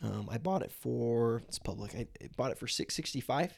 Um, 0.03 0.27
I 0.29 0.38
bought 0.38 0.62
it 0.62 0.71
for 0.71 1.41
it's 1.47 1.59
public. 1.59 1.95
I, 1.95 2.07
bought 2.36 2.51
it 2.51 2.57
for 2.57 2.67
six 2.67 2.95
sixty 2.95 3.21
five. 3.21 3.57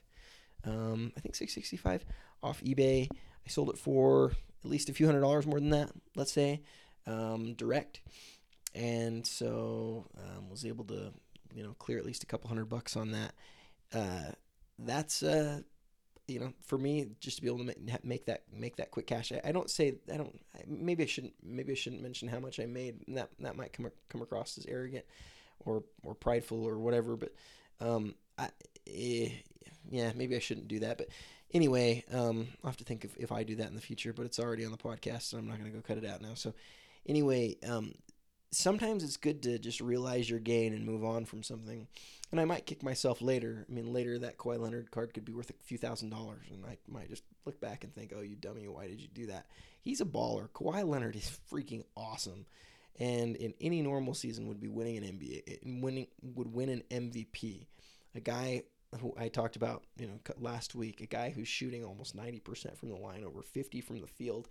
Um, 0.65 1.11
I 1.17 1.19
think 1.19 1.35
six 1.35 1.53
sixty 1.53 1.77
five 1.77 2.05
off 2.43 2.61
eBay. 2.61 3.07
I 3.11 3.49
sold 3.49 3.69
it 3.69 3.77
for 3.77 4.33
at 4.63 4.69
least 4.69 4.89
a 4.89 4.93
few 4.93 5.05
hundred 5.05 5.21
dollars 5.21 5.47
more 5.47 5.59
than 5.59 5.71
that. 5.71 5.89
Let's 6.15 6.31
say 6.31 6.61
um, 7.07 7.53
direct, 7.55 8.01
and 8.75 9.25
so 9.25 10.05
um, 10.17 10.49
was 10.49 10.65
able 10.65 10.85
to 10.85 11.11
you 11.53 11.63
know 11.63 11.73
clear 11.79 11.97
at 11.97 12.05
least 12.05 12.23
a 12.23 12.27
couple 12.27 12.47
hundred 12.49 12.69
bucks 12.69 12.95
on 12.95 13.11
that. 13.11 13.33
Uh, 13.93 14.31
that's 14.77 15.23
uh, 15.23 15.61
you 16.29 16.39
know, 16.39 16.53
for 16.63 16.77
me, 16.77 17.07
just 17.19 17.37
to 17.37 17.41
be 17.41 17.47
able 17.47 17.59
to 17.59 17.63
make, 17.65 18.05
make 18.05 18.25
that 18.25 18.43
make 18.53 18.75
that 18.77 18.91
quick 18.91 19.07
cash. 19.07 19.31
I, 19.31 19.41
I, 19.49 19.51
don't 19.51 19.69
say 19.69 19.95
I 20.11 20.17
don't. 20.17 20.39
Maybe 20.67 21.03
I 21.03 21.05
shouldn't. 21.07 21.33
Maybe 21.43 21.73
I 21.73 21.75
shouldn't 21.75 22.01
mention 22.01 22.27
how 22.27 22.39
much 22.39 22.59
I 22.59 22.65
made. 22.65 22.99
That 23.09 23.29
that 23.39 23.55
might 23.55 23.73
come 23.73 23.89
come 24.09 24.21
across 24.21 24.57
as 24.57 24.65
arrogant, 24.65 25.05
or 25.59 25.83
or 26.03 26.15
prideful 26.15 26.63
or 26.63 26.77
whatever. 26.77 27.15
But 27.15 27.33
um, 27.79 28.15
I 28.37 28.49
eh, 28.87 29.29
yeah, 29.89 30.11
maybe 30.15 30.35
I 30.35 30.39
shouldn't 30.39 30.67
do 30.67 30.79
that. 30.79 30.97
But 30.97 31.09
anyway, 31.53 32.05
um, 32.11 32.47
I'll 32.63 32.69
have 32.69 32.77
to 32.77 32.83
think 32.83 33.05
if, 33.05 33.17
if 33.17 33.31
I 33.31 33.43
do 33.43 33.55
that 33.55 33.67
in 33.67 33.75
the 33.75 33.81
future. 33.81 34.13
But 34.13 34.25
it's 34.25 34.39
already 34.39 34.65
on 34.65 34.71
the 34.71 34.77
podcast, 34.77 35.23
so 35.23 35.37
I'm 35.37 35.47
not 35.47 35.57
gonna 35.57 35.71
go 35.71 35.81
cut 35.81 35.97
it 35.97 36.05
out 36.05 36.21
now. 36.21 36.35
So 36.35 36.53
anyway, 37.05 37.57
um, 37.67 37.93
sometimes 38.51 39.03
it's 39.03 39.17
good 39.17 39.43
to 39.43 39.59
just 39.59 39.81
realize 39.81 40.29
your 40.29 40.39
gain 40.39 40.73
and 40.73 40.85
move 40.85 41.03
on 41.03 41.25
from 41.25 41.43
something. 41.43 41.87
And 42.31 42.39
I 42.39 42.45
might 42.45 42.65
kick 42.65 42.83
myself 42.83 43.21
later. 43.21 43.65
I 43.69 43.73
mean, 43.73 43.91
later 43.91 44.19
that 44.19 44.37
Kawhi 44.37 44.59
Leonard 44.59 44.91
card 44.91 45.13
could 45.13 45.25
be 45.25 45.33
worth 45.33 45.49
a 45.49 45.53
few 45.63 45.77
thousand 45.77 46.09
dollars, 46.09 46.45
and 46.51 46.65
I 46.65 46.77
might 46.87 47.09
just 47.09 47.23
look 47.45 47.59
back 47.59 47.83
and 47.83 47.93
think, 47.93 48.13
"Oh, 48.15 48.21
you 48.21 48.35
dummy! 48.35 48.67
Why 48.67 48.87
did 48.87 49.01
you 49.01 49.07
do 49.07 49.27
that?" 49.27 49.47
He's 49.81 50.01
a 50.01 50.05
baller. 50.05 50.49
Kawhi 50.49 50.87
Leonard 50.87 51.15
is 51.15 51.39
freaking 51.51 51.83
awesome, 51.97 52.45
and 52.99 53.35
in 53.35 53.55
any 53.59 53.81
normal 53.81 54.13
season 54.13 54.47
would 54.47 54.59
be 54.59 54.67
winning 54.67 54.97
an 54.97 55.03
NBA, 55.05 55.43
eh, 55.47 55.79
winning 55.81 56.07
would 56.21 56.53
win 56.53 56.69
an 56.69 56.83
MVP. 56.91 57.65
A 58.13 58.19
guy 58.19 58.63
who 58.99 59.13
I 59.17 59.29
talked 59.29 59.55
about, 59.55 59.83
you 59.97 60.07
know, 60.07 60.19
last 60.37 60.75
week, 60.75 61.01
a 61.01 61.05
guy 61.05 61.31
who's 61.31 61.47
shooting 61.47 61.83
almost 61.83 62.13
ninety 62.13 62.39
percent 62.39 62.77
from 62.77 62.89
the 62.89 62.95
line, 62.95 63.23
over 63.23 63.41
fifty 63.41 63.81
from 63.81 64.01
the 64.01 64.07
field 64.07 64.49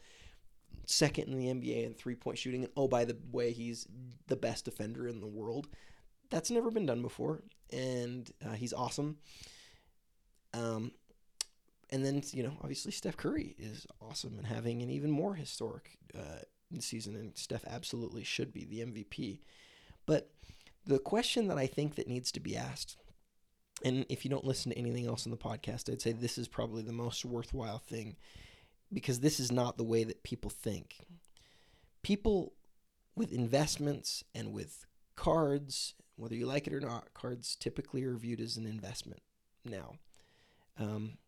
second 0.89 1.29
in 1.29 1.39
the 1.39 1.47
NBA 1.47 1.85
in 1.85 1.95
three 1.95 2.15
point 2.15 2.39
shooting. 2.39 2.65
And 2.65 2.73
oh, 2.77 2.89
by 2.89 3.05
the 3.05 3.17
way, 3.31 3.53
he's 3.53 3.87
the 4.27 4.37
best 4.37 4.65
defender 4.65 5.07
in 5.07 5.21
the 5.21 5.27
world. 5.27 5.69
That's 6.31 6.51
never 6.51 6.71
been 6.71 6.87
done 6.87 7.03
before, 7.03 7.43
and 7.73 8.31
uh, 8.45 8.53
he's 8.53 8.73
awesome. 8.73 9.19
Um, 10.55 10.93
and 11.91 12.05
then 12.05 12.23
you 12.33 12.43
know, 12.43 12.53
obviously 12.61 12.93
Steph 12.93 13.17
Curry 13.17 13.55
is 13.59 13.87
awesome 14.01 14.37
and 14.39 14.47
having 14.47 14.83
an 14.83 14.91
even 14.91 15.11
more 15.11 15.35
historic 15.35 15.99
uh, 16.15 16.41
season, 16.81 17.17
and 17.17 17.37
Steph 17.37 17.65
absolutely 17.67 18.25
should 18.25 18.53
be 18.53 18.65
the 18.65 18.81
MVP. 18.81 19.41
But 20.07 20.31
the 20.87 20.99
question 20.99 21.49
that 21.49 21.59
I 21.59 21.67
think 21.67 21.95
that 21.95 22.09
needs 22.09 22.33
to 22.33 22.41
be 22.41 22.57
asked, 22.57 22.97
and 23.85 24.05
if 24.09 24.25
you 24.25 24.31
don't 24.31 24.45
listen 24.45 24.73
to 24.73 24.79
anything 24.79 25.07
else 25.07 25.25
in 25.27 25.31
the 25.31 25.37
podcast, 25.37 25.91
I'd 25.91 26.03
say 26.03 26.13
this 26.13 26.39
is 26.39 26.49
probably 26.49 26.83
the 26.83 26.93
most 26.93 27.25
worthwhile 27.25 27.79
thing 27.79 28.17
because 28.93 29.21
this 29.21 29.39
is 29.39 29.53
not 29.53 29.77
the 29.77 29.85
way 29.85 30.05
that 30.05 30.23
people 30.23 30.51
think. 30.51 30.97
People 32.03 32.55
with 33.15 33.33
investments 33.33 34.25
and 34.35 34.53
with 34.53 34.87
cards, 35.17 35.95
whether 36.17 36.35
you 36.35 36.47
like 36.47 36.67
it 36.67 36.73
or 36.73 36.81
not, 36.81 37.13
cards 37.15 37.57
typically 37.57 38.05
are 38.05 38.15
viewed 38.15 38.41
as 38.41 38.57
an 38.57 38.67
investment 38.67 39.21
now. 39.65 39.97
Um, 40.79 41.19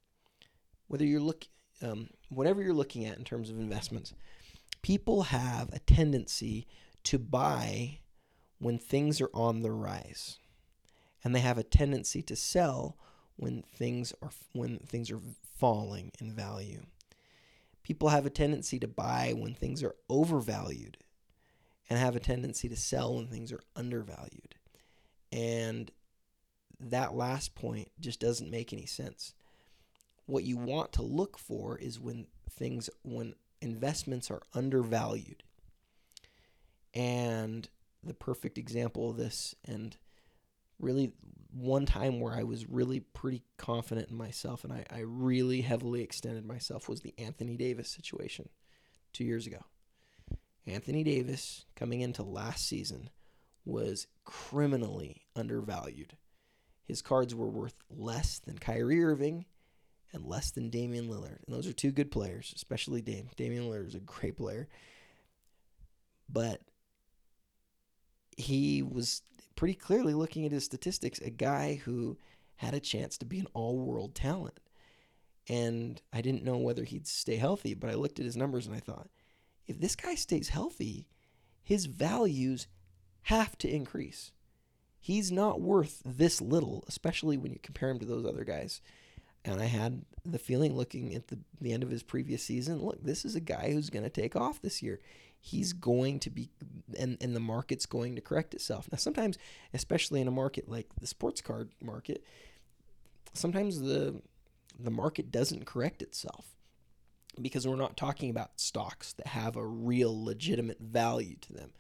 whether 0.86 1.04
you're 1.04 1.20
look, 1.20 1.46
um, 1.82 2.08
whatever 2.28 2.62
you're 2.62 2.72
looking 2.72 3.04
at 3.04 3.18
in 3.18 3.24
terms 3.24 3.50
of 3.50 3.58
investments, 3.58 4.14
people 4.82 5.24
have 5.24 5.70
a 5.72 5.80
tendency 5.80 6.66
to 7.04 7.18
buy 7.18 7.98
when 8.58 8.78
things 8.78 9.20
are 9.20 9.30
on 9.34 9.62
the 9.62 9.72
rise, 9.72 10.38
and 11.24 11.34
they 11.34 11.40
have 11.40 11.58
a 11.58 11.62
tendency 11.62 12.22
to 12.22 12.36
sell 12.36 12.96
when 13.36 13.62
things 13.62 14.12
are 14.22 14.30
when 14.52 14.78
things 14.78 15.10
are 15.10 15.20
falling 15.58 16.12
in 16.20 16.32
value 16.32 16.82
people 17.82 18.08
have 18.08 18.26
a 18.26 18.30
tendency 18.30 18.78
to 18.78 18.88
buy 18.88 19.34
when 19.36 19.54
things 19.54 19.82
are 19.82 19.94
overvalued 20.08 20.98
and 21.88 21.98
have 21.98 22.16
a 22.16 22.20
tendency 22.20 22.68
to 22.68 22.76
sell 22.76 23.16
when 23.16 23.26
things 23.26 23.52
are 23.52 23.62
undervalued. 23.74 24.54
And 25.32 25.90
that 26.78 27.14
last 27.14 27.54
point 27.54 27.90
just 28.00 28.20
doesn't 28.20 28.50
make 28.50 28.72
any 28.72 28.86
sense. 28.86 29.34
What 30.26 30.44
you 30.44 30.56
want 30.56 30.92
to 30.92 31.02
look 31.02 31.38
for 31.38 31.76
is 31.78 32.00
when 32.00 32.26
things, 32.48 32.88
when 33.02 33.34
investments 33.60 34.30
are 34.30 34.42
undervalued. 34.54 35.42
And 36.94 37.68
the 38.02 38.14
perfect 38.14 38.56
example 38.58 39.10
of 39.10 39.16
this, 39.16 39.54
and 39.64 39.96
really 40.78 41.12
one 41.52 41.86
time 41.86 42.20
where 42.20 42.34
I 42.34 42.42
was 42.42 42.68
really 42.68 43.00
pretty 43.00 43.42
confident 43.56 44.10
in 44.10 44.16
myself 44.16 44.64
and 44.64 44.72
I, 44.72 44.84
I 44.90 45.00
really 45.00 45.62
heavily 45.62 46.02
extended 46.02 46.44
myself 46.44 46.88
was 46.88 47.00
the 47.00 47.14
Anthony 47.18 47.56
Davis 47.56 47.88
situation 47.88 48.48
two 49.12 49.24
years 49.24 49.46
ago. 49.46 49.64
Anthony 50.66 51.02
Davis, 51.02 51.64
coming 51.74 52.00
into 52.00 52.22
last 52.22 52.66
season, 52.66 53.10
was 53.64 54.06
criminally 54.24 55.22
undervalued. 55.34 56.16
His 56.84 57.02
cards 57.02 57.34
were 57.34 57.48
worth 57.48 57.74
less 57.88 58.38
than 58.38 58.58
Kyrie 58.58 59.02
Irving 59.02 59.46
and 60.12 60.26
less 60.26 60.50
than 60.50 60.70
Damian 60.70 61.08
Lillard. 61.08 61.38
And 61.46 61.54
those 61.54 61.66
are 61.66 61.72
two 61.72 61.92
good 61.92 62.10
players, 62.10 62.52
especially 62.56 63.00
Dame. 63.00 63.30
Damian 63.36 63.64
Lillard 63.64 63.88
is 63.88 63.94
a 63.94 64.00
great 64.00 64.36
player. 64.36 64.68
But 66.28 66.60
he 68.36 68.82
was 68.82 69.22
pretty 69.60 69.74
clearly 69.74 70.14
looking 70.14 70.46
at 70.46 70.52
his 70.52 70.64
statistics, 70.64 71.18
a 71.18 71.28
guy 71.28 71.74
who 71.84 72.16
had 72.56 72.72
a 72.72 72.80
chance 72.80 73.18
to 73.18 73.26
be 73.26 73.38
an 73.40 73.46
all 73.52 73.76
world 73.76 74.14
talent. 74.14 74.58
And 75.50 76.00
I 76.14 76.22
didn't 76.22 76.44
know 76.44 76.56
whether 76.56 76.82
he'd 76.82 77.06
stay 77.06 77.36
healthy, 77.36 77.74
but 77.74 77.90
I 77.90 77.94
looked 77.94 78.18
at 78.18 78.24
his 78.24 78.38
numbers 78.38 78.66
and 78.66 78.74
I 78.74 78.80
thought, 78.80 79.10
if 79.66 79.78
this 79.78 79.96
guy 79.96 80.14
stays 80.14 80.48
healthy, 80.48 81.08
his 81.62 81.84
values 81.84 82.68
have 83.24 83.58
to 83.58 83.68
increase. 83.68 84.32
He's 84.98 85.30
not 85.30 85.60
worth 85.60 86.00
this 86.06 86.40
little, 86.40 86.82
especially 86.88 87.36
when 87.36 87.52
you 87.52 87.58
compare 87.62 87.90
him 87.90 87.98
to 87.98 88.06
those 88.06 88.24
other 88.24 88.44
guys. 88.44 88.80
And 89.44 89.60
I 89.60 89.66
had 89.66 90.06
the 90.24 90.38
feeling 90.38 90.74
looking 90.74 91.14
at 91.14 91.28
the, 91.28 91.38
the 91.60 91.74
end 91.74 91.82
of 91.82 91.90
his 91.90 92.02
previous 92.02 92.42
season 92.42 92.80
look, 92.80 93.04
this 93.04 93.26
is 93.26 93.34
a 93.34 93.40
guy 93.40 93.72
who's 93.72 93.90
going 93.90 94.04
to 94.04 94.08
take 94.08 94.36
off 94.36 94.62
this 94.62 94.82
year. 94.82 95.00
He's 95.40 95.72
going 95.72 96.20
to 96.20 96.30
be, 96.30 96.50
and, 96.98 97.16
and 97.20 97.34
the 97.34 97.40
market's 97.40 97.86
going 97.86 98.14
to 98.16 98.20
correct 98.20 98.54
itself. 98.54 98.88
Now, 98.92 98.98
sometimes, 98.98 99.38
especially 99.72 100.20
in 100.20 100.28
a 100.28 100.32
market 100.32 100.68
like 100.68 100.88
the 101.00 101.06
sports 101.06 101.40
card 101.40 101.70
market, 101.82 102.22
sometimes 103.32 103.80
the 103.80 104.20
the 104.78 104.90
market 104.90 105.30
doesn't 105.30 105.66
correct 105.66 106.00
itself 106.02 106.56
because 107.40 107.66
we're 107.66 107.76
not 107.76 107.96
talking 107.96 108.30
about 108.30 108.60
stocks 108.60 109.12
that 109.14 109.28
have 109.28 109.56
a 109.56 109.66
real 109.66 110.24
legitimate 110.24 110.80
value 110.80 111.36
to 111.40 111.52
them 111.52 111.70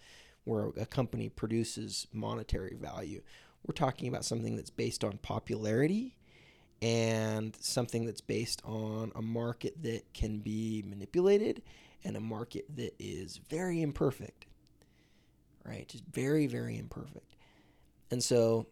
where 0.44 0.70
a 0.76 0.86
company 0.86 1.28
produces 1.28 2.06
monetary 2.12 2.76
value. 2.78 3.22
We're 3.66 3.74
talking 3.74 4.08
about 4.08 4.24
something 4.24 4.56
that's 4.56 4.70
based 4.70 5.04
on 5.04 5.18
popularity 5.18 6.16
and 6.82 7.56
something 7.60 8.06
that's 8.06 8.22
based 8.22 8.62
on 8.64 9.12
a 9.14 9.22
market 9.22 9.82
that 9.82 10.12
can 10.14 10.38
be 10.38 10.82
manipulated 10.86 11.62
and 12.04 12.16
a 12.16 12.20
market 12.20 12.64
that 12.76 12.94
is 12.98 13.40
very 13.48 13.82
imperfect. 13.82 14.46
Right? 15.64 15.86
Just 15.88 16.04
very, 16.06 16.46
very 16.46 16.78
imperfect. 16.78 17.36
And 18.10 18.22
so 18.22 18.66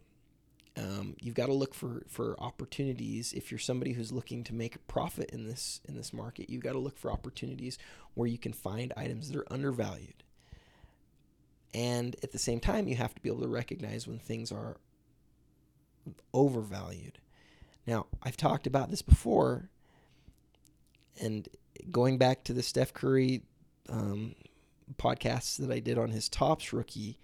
um, 0.77 1.17
you've 1.21 1.35
got 1.35 1.47
to 1.47 1.53
look 1.53 1.75
for, 1.75 2.03
for 2.09 2.41
opportunities. 2.41 3.33
If 3.33 3.51
you're 3.51 3.59
somebody 3.59 3.93
who's 3.93 4.13
looking 4.13 4.45
to 4.45 4.55
make 4.55 4.77
a 4.77 4.81
profit 4.81 5.31
in 5.31 5.45
this 5.45 5.81
in 5.89 5.97
this 5.97 6.13
market, 6.13 6.49
you've 6.49 6.63
got 6.63 6.73
to 6.73 6.79
look 6.79 6.97
for 6.97 7.11
opportunities 7.11 7.79
where 8.15 8.29
you 8.29 8.39
can 8.39 8.53
find 8.53 8.93
items 8.97 9.29
that 9.29 9.39
are 9.39 9.53
undervalued. 9.53 10.23
And 11.75 12.17
at 12.23 12.33
the 12.33 12.39
same 12.39 12.61
time, 12.61 12.89
you 12.89 12.97
have 12.97 13.15
to 13.15 13.21
be 13.21 13.29
able 13.29 13.43
to 13.43 13.49
recognize 13.49 14.07
when 14.07 14.19
things 14.19 14.51
are 14.51 14.77
overvalued. 16.33 17.19
Now, 17.87 18.07
I've 18.23 18.37
talked 18.37 18.67
about 18.67 18.91
this 18.91 19.03
before, 19.03 19.69
and 21.21 21.49
going 21.91 22.19
back 22.19 22.45
to 22.45 22.53
the 22.53 22.63
Steph 22.63 22.93
Curry 22.93 23.43
um, 23.89 24.35
podcasts 24.97 25.57
that 25.59 25.71
I 25.71 25.81
did 25.81 25.99
on 25.99 26.11
his 26.11 26.29
Topps 26.29 26.73
rookie 26.73 27.19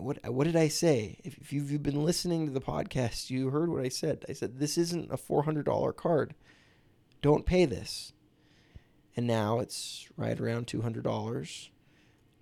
what 0.00 0.18
what 0.32 0.44
did 0.44 0.56
I 0.56 0.68
say? 0.68 1.18
If, 1.24 1.38
if 1.38 1.52
you've 1.52 1.82
been 1.82 2.04
listening 2.04 2.46
to 2.46 2.52
the 2.52 2.60
podcast, 2.60 3.30
you 3.30 3.50
heard 3.50 3.70
what 3.70 3.84
I 3.84 3.88
said. 3.88 4.24
I 4.28 4.32
said 4.32 4.58
this 4.58 4.78
isn't 4.78 5.12
a 5.12 5.16
four 5.16 5.44
hundred 5.44 5.66
dollar 5.66 5.92
card. 5.92 6.34
Don't 7.22 7.46
pay 7.46 7.66
this. 7.66 8.12
And 9.16 9.26
now 9.26 9.58
it's 9.58 10.08
right 10.16 10.38
around 10.38 10.66
two 10.66 10.82
hundred 10.82 11.04
dollars. 11.04 11.70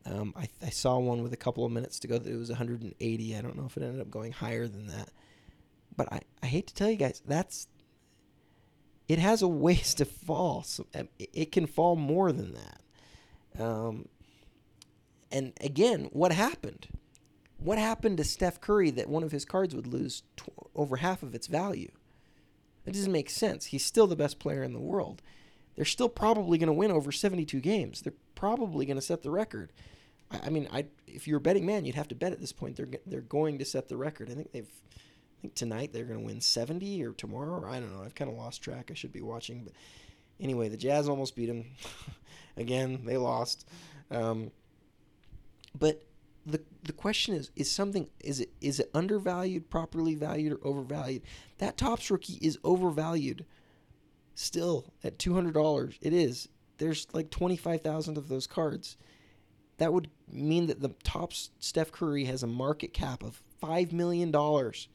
Um, 0.06 0.32
I, 0.36 0.48
I 0.64 0.70
saw 0.70 0.98
one 0.98 1.22
with 1.22 1.32
a 1.32 1.36
couple 1.36 1.64
of 1.64 1.72
minutes 1.72 1.98
to 2.00 2.08
go 2.08 2.16
that 2.16 2.32
it 2.32 2.38
was 2.38 2.48
180. 2.48 3.36
I 3.36 3.40
don't 3.42 3.58
know 3.58 3.66
if 3.66 3.76
it 3.76 3.82
ended 3.82 4.00
up 4.00 4.10
going 4.10 4.32
higher 4.32 4.66
than 4.66 4.86
that. 4.86 5.10
But 5.94 6.10
I, 6.10 6.20
I 6.42 6.46
hate 6.46 6.66
to 6.68 6.74
tell 6.74 6.88
you 6.88 6.96
guys, 6.96 7.20
that's 7.26 7.66
it 9.08 9.18
has 9.18 9.42
a 9.42 9.48
ways 9.48 9.94
to 9.94 10.04
fall. 10.04 10.62
So 10.62 10.86
um, 10.94 11.08
it 11.18 11.50
can 11.50 11.66
fall 11.66 11.96
more 11.96 12.30
than 12.30 12.54
that. 12.54 13.62
Um, 13.62 14.08
and 15.32 15.52
again, 15.60 16.10
what 16.12 16.32
happened? 16.32 16.88
What 17.58 17.78
happened 17.78 18.18
to 18.18 18.24
Steph 18.24 18.60
Curry 18.60 18.90
that 18.92 19.08
one 19.08 19.24
of 19.24 19.32
his 19.32 19.44
cards 19.44 19.74
would 19.74 19.86
lose 19.86 20.22
tw- 20.36 20.50
over 20.76 20.96
half 20.96 21.22
of 21.22 21.34
its 21.34 21.48
value? 21.48 21.90
That 22.84 22.94
doesn't 22.94 23.12
make 23.12 23.30
sense. 23.30 23.66
He's 23.66 23.84
still 23.84 24.06
the 24.06 24.16
best 24.16 24.38
player 24.38 24.62
in 24.62 24.72
the 24.72 24.78
world. 24.78 25.22
They're 25.74 25.84
still 25.84 26.08
probably 26.08 26.56
going 26.58 26.68
to 26.68 26.72
win 26.72 26.90
over 26.90 27.12
72 27.12 27.60
games. 27.60 28.00
They're 28.00 28.12
probably 28.34 28.86
going 28.86 28.96
to 28.96 29.02
set 29.02 29.22
the 29.22 29.30
record. 29.30 29.72
I, 30.30 30.46
I 30.46 30.50
mean, 30.50 30.68
I 30.72 30.86
if 31.06 31.26
you're 31.26 31.38
a 31.38 31.40
betting 31.40 31.66
man, 31.66 31.84
you'd 31.84 31.96
have 31.96 32.08
to 32.08 32.14
bet 32.14 32.32
at 32.32 32.40
this 32.40 32.52
point 32.52 32.76
they're 32.76 32.88
they're 33.06 33.20
going 33.20 33.58
to 33.58 33.64
set 33.64 33.88
the 33.88 33.96
record. 33.96 34.30
I 34.30 34.34
think 34.34 34.52
they've 34.52 34.70
I 35.38 35.42
think 35.42 35.54
tonight 35.54 35.92
they're 35.92 36.04
going 36.04 36.18
to 36.18 36.26
win 36.26 36.40
70 36.40 37.04
or 37.04 37.12
tomorrow. 37.12 37.60
Or 37.60 37.68
I 37.68 37.78
don't 37.78 37.96
know. 37.96 38.02
I've 38.02 38.14
kind 38.14 38.30
of 38.30 38.36
lost 38.36 38.60
track. 38.60 38.90
I 38.90 38.94
should 38.94 39.12
be 39.12 39.22
watching, 39.22 39.62
but 39.62 39.72
anyway, 40.40 40.68
the 40.68 40.76
Jazz 40.76 41.08
almost 41.08 41.36
beat 41.36 41.46
them. 41.46 41.64
Again, 42.56 43.02
they 43.04 43.16
lost. 43.16 43.68
Um, 44.10 44.50
but 45.78 46.02
the 46.44 46.60
the 46.82 46.92
question 46.92 47.34
is 47.34 47.50
is 47.54 47.70
something 47.70 48.08
is 48.20 48.40
it 48.40 48.50
is 48.60 48.80
it 48.80 48.90
undervalued, 48.94 49.70
properly 49.70 50.14
valued, 50.14 50.54
or 50.54 50.66
overvalued? 50.66 51.22
That 51.58 51.76
Topps 51.76 52.10
rookie 52.10 52.38
is 52.40 52.58
overvalued. 52.64 53.44
Still 54.34 54.92
at 55.04 55.18
two 55.18 55.34
hundred 55.34 55.54
dollars, 55.54 55.96
it 56.00 56.12
is. 56.12 56.48
There's 56.78 57.06
like 57.12 57.30
twenty 57.30 57.56
five 57.56 57.82
thousand 57.82 58.16
of 58.16 58.28
those 58.28 58.46
cards. 58.46 58.96
That 59.76 59.92
would 59.92 60.10
mean 60.30 60.66
that 60.66 60.80
the 60.80 60.90
Topps 61.04 61.50
Steph 61.60 61.92
Curry 61.92 62.24
has 62.24 62.42
a 62.42 62.48
market 62.48 62.92
cap 62.92 63.22
of 63.22 63.42
five 63.60 63.92
million 63.92 64.30
dollars. 64.30 64.88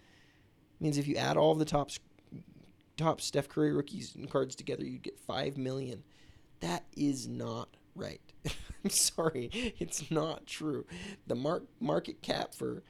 Means 0.80 0.98
if 0.98 1.08
you 1.08 1.16
add 1.16 1.38
all 1.38 1.56
the 1.56 1.66
top 1.66 1.92
top 2.98 3.22
Steph 3.22 3.50
Curry 3.50 3.74
rookies 3.74 4.16
and 4.16 4.30
cards 4.30 4.56
together, 4.56 4.84
you'd 4.84 5.04
get 5.04 5.20
five 5.20 5.58
million. 5.58 6.04
That 6.60 6.84
is 6.96 7.28
not 7.28 7.70
right. 7.96 8.22
I'm 8.84 8.90
sorry, 8.90 9.50
it's 9.80 10.12
not 10.12 10.46
true. 10.46 10.86
The 11.28 11.36
mark 11.36 11.64
market 11.80 12.22
cap 12.22 12.54
for 12.54 12.84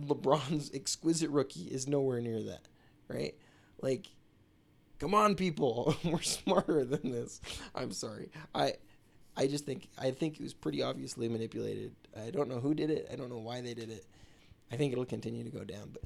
LeBron's 0.00 0.70
exquisite 0.74 1.30
rookie 1.30 1.68
is 1.68 1.86
nowhere 1.86 2.20
near 2.20 2.42
that, 2.42 2.66
right? 3.08 3.34
Like, 3.80 4.08
come 4.98 5.14
on, 5.14 5.36
people, 5.36 5.94
we're 6.04 6.22
smarter 6.22 6.84
than 6.84 7.10
this. 7.12 7.40
I'm 7.74 7.92
sorry. 7.92 8.30
I 8.54 8.74
I 9.36 9.46
just 9.46 9.66
think 9.66 9.88
I 9.98 10.10
think 10.10 10.34
it 10.34 10.42
was 10.42 10.54
pretty 10.54 10.82
obviously 10.82 11.28
manipulated. 11.28 11.94
I 12.20 12.30
don't 12.30 12.48
know 12.48 12.60
who 12.60 12.74
did 12.74 12.90
it. 12.90 13.08
I 13.12 13.16
don't 13.16 13.30
know 13.30 13.38
why 13.38 13.60
they 13.60 13.74
did 13.74 13.90
it. 13.90 14.04
I 14.72 14.76
think 14.76 14.92
it'll 14.92 15.04
continue 15.04 15.44
to 15.44 15.50
go 15.50 15.64
down, 15.64 15.90
but 15.92 16.02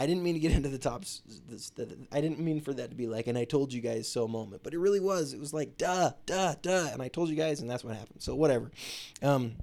I 0.00 0.06
didn't 0.06 0.22
mean 0.22 0.34
to 0.34 0.40
get 0.40 0.52
into 0.56 0.68
the 0.68 0.78
Topps. 0.78 1.22
I 2.10 2.20
didn't 2.20 2.40
mean 2.40 2.60
for 2.60 2.72
that 2.74 2.90
to 2.90 2.96
be 2.96 3.06
like, 3.06 3.26
and 3.26 3.38
I 3.38 3.44
told 3.44 3.72
you 3.72 3.80
guys 3.80 4.08
so 4.08 4.26
moment, 4.26 4.62
but 4.62 4.74
it 4.74 4.78
really 4.78 5.00
was. 5.00 5.32
It 5.32 5.40
was 5.40 5.52
like, 5.52 5.76
duh, 5.78 6.12
duh, 6.26 6.54
duh, 6.60 6.90
and 6.92 7.02
I 7.02 7.08
told 7.08 7.28
you 7.28 7.36
guys, 7.36 7.60
and 7.60 7.70
that's 7.70 7.84
what 7.84 7.96
happened. 7.96 8.22
So 8.22 8.34
whatever. 8.34 8.70
Um, 9.22 9.54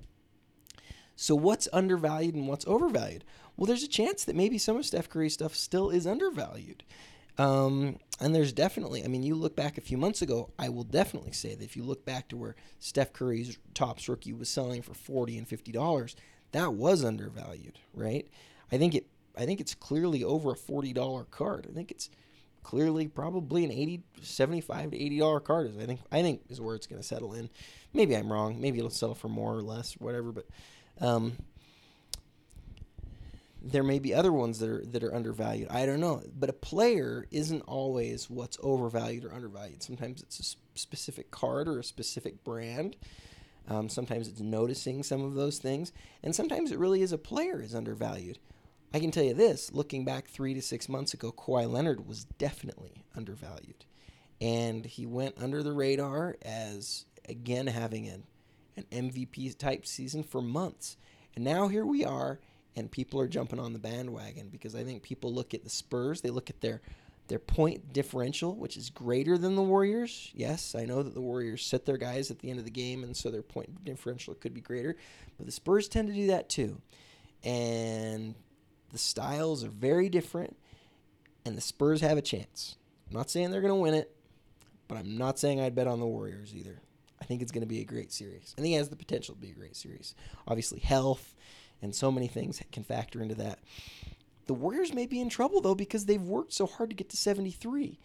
so 1.16 1.36
what's 1.36 1.68
undervalued 1.74 2.36
and 2.36 2.48
what's 2.48 2.66
overvalued? 2.66 3.26
Well, 3.58 3.66
there's 3.66 3.84
a 3.84 3.90
chance 3.90 4.24
that 4.24 4.38
maybe 4.38 4.58
some 4.58 4.78
of 4.78 4.86
Steph 4.86 5.10
Curry's 5.10 5.34
stuff 5.34 5.54
still 5.54 5.90
is 5.90 6.08
undervalued. 6.08 6.84
Um, 7.38 7.98
and 8.22 8.34
there's 8.34 8.54
definitely, 8.54 9.04
I 9.04 9.08
mean, 9.08 9.24
you 9.24 9.36
look 9.36 9.56
back 9.56 9.78
a 9.78 9.82
few 9.82 9.98
months 9.98 10.22
ago, 10.22 10.52
I 10.58 10.70
will 10.70 10.84
definitely 10.84 11.32
say 11.32 11.56
that 11.56 11.64
if 11.64 11.76
you 11.76 11.84
look 11.84 12.06
back 12.06 12.30
to 12.30 12.38
where 12.38 12.56
Steph 12.80 13.14
Curry's 13.14 13.58
Topps 13.74 14.08
rookie 14.08 14.34
was 14.34 14.50
selling 14.50 14.82
for 14.82 14.94
40 14.94 15.38
and 15.38 15.48
$50, 15.48 16.16
that 16.52 16.74
was 16.74 17.04
undervalued, 17.04 17.80
right? 17.94 18.28
I 18.72 18.78
think 18.78 18.96
it 18.96 19.08
I 19.40 19.46
think 19.46 19.62
it's 19.62 19.74
clearly 19.74 20.24
over 20.24 20.52
a 20.52 20.56
$40 20.56 21.32
card. 21.32 21.68
I 21.70 21.74
think 21.74 21.92
it's 21.92 22.10
clearly 22.62 23.08
probably 23.08 23.64
an 23.64 23.72
80 23.72 24.04
75 24.22 24.92
to 24.92 25.02
80 25.02 25.20
dollar 25.20 25.40
card 25.40 25.68
is 25.68 25.78
I 25.78 25.86
think 25.86 26.02
I 26.12 26.22
think 26.22 26.42
is 26.50 26.60
where 26.60 26.76
it's 26.76 26.88
going 26.88 27.02
to 27.02 27.08
settle 27.08 27.34
in. 27.34 27.50
Maybe 27.94 28.16
I'm 28.16 28.32
wrong. 28.32 28.60
Maybe 28.60 28.78
it'll 28.80 28.90
settle 28.90 29.16
for 29.16 29.30
more 29.30 29.56
or 29.56 29.62
less, 29.62 29.94
whatever, 29.94 30.34
but 30.34 30.46
um, 31.00 31.38
there 33.62 33.84
may 33.84 34.00
be 34.00 34.14
other 34.14 34.32
ones 34.32 34.60
that 34.60 34.70
are 34.70 34.84
that 34.88 35.04
are 35.04 35.16
undervalued. 35.16 35.70
I 35.70 35.86
don't 35.86 36.02
know, 36.02 36.22
but 36.38 36.50
a 36.50 36.54
player 36.54 37.26
isn't 37.32 37.62
always 37.62 38.30
what's 38.30 38.58
overvalued 38.62 39.26
or 39.26 39.34
undervalued. 39.34 39.82
Sometimes 39.82 40.22
it's 40.22 40.40
a 40.40 40.78
specific 40.78 41.32
card 41.32 41.68
or 41.68 41.80
a 41.80 41.84
specific 41.84 42.44
brand. 42.44 42.98
Um, 43.70 43.88
sometimes 43.88 44.28
it's 44.28 44.42
noticing 44.42 45.04
some 45.04 45.24
of 45.24 45.36
those 45.36 45.60
things, 45.60 45.92
and 46.24 46.36
sometimes 46.36 46.72
it 46.72 46.80
really 46.80 47.02
is 47.02 47.12
a 47.12 47.18
player 47.18 47.62
is 47.62 47.76
undervalued. 47.76 48.40
I 48.94 49.00
can 49.00 49.12
tell 49.12 49.24
you 49.24 49.34
this 49.34 49.72
looking 49.72 50.06
back 50.06 50.28
three 50.28 50.54
to 50.54 50.62
six 50.62 50.90
months 50.90 51.14
ago, 51.14 51.32
Kawhi 51.32 51.72
Leonard 51.72 52.08
was 52.08 52.26
definitely 52.26 53.04
undervalued. 53.16 53.86
And 54.42 54.86
he 54.86 55.06
went 55.06 55.36
under 55.38 55.62
the 55.62 55.74
radar 55.74 56.38
as, 56.42 57.06
again, 57.28 57.68
having 57.68 58.08
an, 58.08 58.24
an 58.78 59.12
MVP 59.12 59.58
type 59.58 59.86
season 59.86 60.24
for 60.24 60.42
months. 60.42 60.98
And 61.36 61.44
now 61.44 61.68
here 61.68 61.86
we 61.86 62.06
are, 62.06 62.40
and 62.76 62.90
people 62.90 63.20
are 63.20 63.28
jumping 63.28 63.60
on 63.60 63.74
the 63.74 63.80
bandwagon 63.80 64.50
because 64.50 64.76
I 64.76 64.84
think 64.84 65.04
people 65.04 65.34
look 65.34 65.54
at 65.54 65.64
the 65.64 65.70
Spurs, 65.70 66.22
they 66.22 66.30
look 66.30 66.50
at 66.50 66.62
their 66.62 66.82
their 67.28 67.38
point 67.38 67.94
differential, 67.94 68.56
which 68.56 68.76
is 68.76 68.90
greater 68.90 69.38
than 69.38 69.56
the 69.56 69.62
Warriors. 69.62 70.32
Yes, 70.34 70.74
I 70.74 70.86
know 70.86 71.04
that 71.04 71.14
the 71.14 71.22
Warriors 71.22 71.64
sit 71.64 71.86
their 71.86 71.98
guys 71.98 72.32
at 72.32 72.40
the 72.40 72.50
end 72.50 72.58
of 72.58 72.66
the 72.66 72.72
game, 72.72 73.04
and 73.04 73.16
so 73.16 73.30
their 73.30 73.44
point 73.44 73.86
differential 73.86 74.34
could 74.34 74.52
be 74.52 74.62
greater. 74.62 74.96
But 75.38 75.46
the 75.46 75.52
Spurs 75.52 75.88
tend 75.88 76.08
to 76.08 76.14
do 76.14 76.26
that 76.28 76.50
too. 76.50 76.82
And 77.44 78.34
the 78.92 78.98
styles 78.98 79.64
are 79.64 79.70
very 79.70 80.10
different, 80.10 80.58
and 81.46 81.58
the 81.58 81.62
Spurs 81.62 82.02
have 82.02 82.18
a 82.18 82.22
chance. 82.22 82.78
I'm 83.10 83.18
not 83.18 83.30
saying 83.30 83.52
they're 83.52 83.62
going 83.62 83.74
to 83.74 83.80
win 83.80 83.94
it, 83.94 84.16
but 84.88 84.98
I'm 84.98 85.18
not 85.18 85.40
saying 85.40 85.60
I'd 85.60 85.76
bet 85.76 85.88
on 85.88 86.00
the 86.00 86.06
Warriors 86.06 86.54
either. 86.56 86.82
I 87.22 87.26
think 87.26 87.42
it's 87.42 87.52
going 87.52 87.62
to 87.62 87.68
be 87.68 87.82
a 87.82 87.86
great 87.86 88.12
series. 88.12 88.56
I 88.58 88.62
think 88.62 88.76
it 88.76 88.78
has 88.78 88.90
the 88.90 88.96
potential 88.96 89.36
to 89.36 89.42
be 89.42 89.52
a 89.52 89.54
great 89.54 89.76
series. 89.76 90.16
Obviously, 90.48 90.80
health 90.80 91.36
and 91.82 91.94
so 91.94 92.12
many 92.12 92.28
things 92.28 92.62
can 92.72 92.84
factor 92.84 93.22
into 93.22 93.36
that. 93.36 93.60
The 94.48 94.54
Warriors 94.54 94.94
may 94.94 95.06
be 95.06 95.22
in 95.22 95.30
trouble 95.30 95.62
though 95.62 95.76
because 95.76 96.06
they've 96.06 96.22
worked 96.22 96.54
so 96.54 96.66
hard 96.66 96.90
to 96.90 96.96
get 96.96 97.10
to 97.10 97.18
73. 97.18 98.00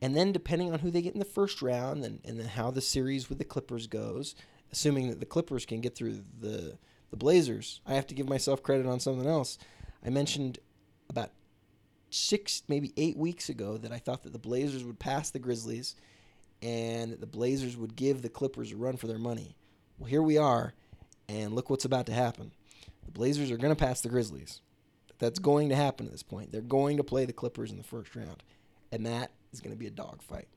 And 0.00 0.14
then 0.14 0.32
depending 0.32 0.72
on 0.72 0.80
who 0.80 0.90
they 0.90 1.02
get 1.02 1.14
in 1.14 1.18
the 1.18 1.24
first 1.24 1.62
round 1.62 2.04
and, 2.04 2.20
and 2.24 2.38
then 2.38 2.46
how 2.46 2.70
the 2.70 2.80
series 2.80 3.28
with 3.28 3.38
the 3.38 3.44
Clippers 3.44 3.86
goes, 3.86 4.34
assuming 4.70 5.08
that 5.08 5.18
the 5.18 5.26
Clippers 5.26 5.66
can 5.66 5.80
get 5.80 5.96
through 5.96 6.20
the 6.40 6.78
the 7.10 7.16
Blazers, 7.16 7.80
I 7.86 7.94
have 7.94 8.06
to 8.08 8.14
give 8.14 8.28
myself 8.28 8.62
credit 8.62 8.86
on 8.86 9.00
something 9.00 9.26
else. 9.26 9.58
I 10.04 10.10
mentioned 10.10 10.58
about 11.08 11.30
six, 12.10 12.62
maybe 12.68 12.92
eight 12.96 13.16
weeks 13.16 13.48
ago 13.48 13.76
that 13.78 13.92
I 13.92 13.98
thought 13.98 14.22
that 14.22 14.32
the 14.32 14.38
Blazers 14.38 14.84
would 14.84 14.98
pass 14.98 15.30
the 15.30 15.38
Grizzlies 15.38 15.94
and 16.62 17.12
the 17.12 17.26
Blazers 17.26 17.76
would 17.76 17.96
give 17.96 18.22
the 18.22 18.28
Clippers 18.28 18.72
a 18.72 18.76
run 18.76 18.96
for 18.96 19.06
their 19.06 19.18
money. 19.18 19.56
Well, 19.98 20.08
here 20.08 20.22
we 20.22 20.38
are, 20.38 20.74
and 21.28 21.54
look 21.54 21.70
what's 21.70 21.84
about 21.84 22.06
to 22.06 22.12
happen. 22.12 22.52
The 23.04 23.12
Blazers 23.12 23.50
are 23.50 23.56
going 23.56 23.74
to 23.74 23.84
pass 23.84 24.00
the 24.00 24.08
Grizzlies. 24.08 24.60
That's 25.18 25.38
going 25.38 25.68
to 25.70 25.76
happen 25.76 26.06
at 26.06 26.12
this 26.12 26.22
point. 26.22 26.52
They're 26.52 26.60
going 26.60 26.96
to 26.98 27.04
play 27.04 27.24
the 27.24 27.32
Clippers 27.32 27.70
in 27.70 27.78
the 27.78 27.84
first 27.84 28.14
round, 28.14 28.42
and 28.92 29.06
that 29.06 29.30
is 29.52 29.60
going 29.60 29.74
to 29.74 29.78
be 29.78 29.86
a 29.86 29.90
dogfight. 29.90 30.48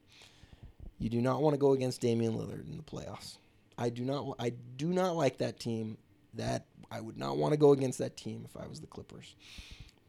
You 1.00 1.10
do 1.10 1.22
not 1.22 1.42
want 1.42 1.56
to 1.56 1.60
go 1.60 1.74
against 1.74 2.02
Damian 2.02 2.34
Lillard 2.34 2.68
in 2.68 2.78
the 2.78 2.84
playoffs. 2.84 3.38
I 3.78 3.90
do 3.90 4.04
not. 4.04 4.36
I 4.38 4.52
do 4.78 4.88
not 4.88 5.16
like 5.16 5.40
that 5.40 5.60
team. 5.60 5.98
That 6.34 6.66
I 6.90 7.02
would 7.02 7.18
not 7.18 7.38
want 7.38 7.54
to 7.54 7.58
go 7.58 7.72
against 7.72 8.00
that 8.00 8.18
team 8.18 8.46
if 8.46 8.62
I 8.62 8.68
was 8.68 8.80
the 8.80 8.88
Clippers. 8.88 9.36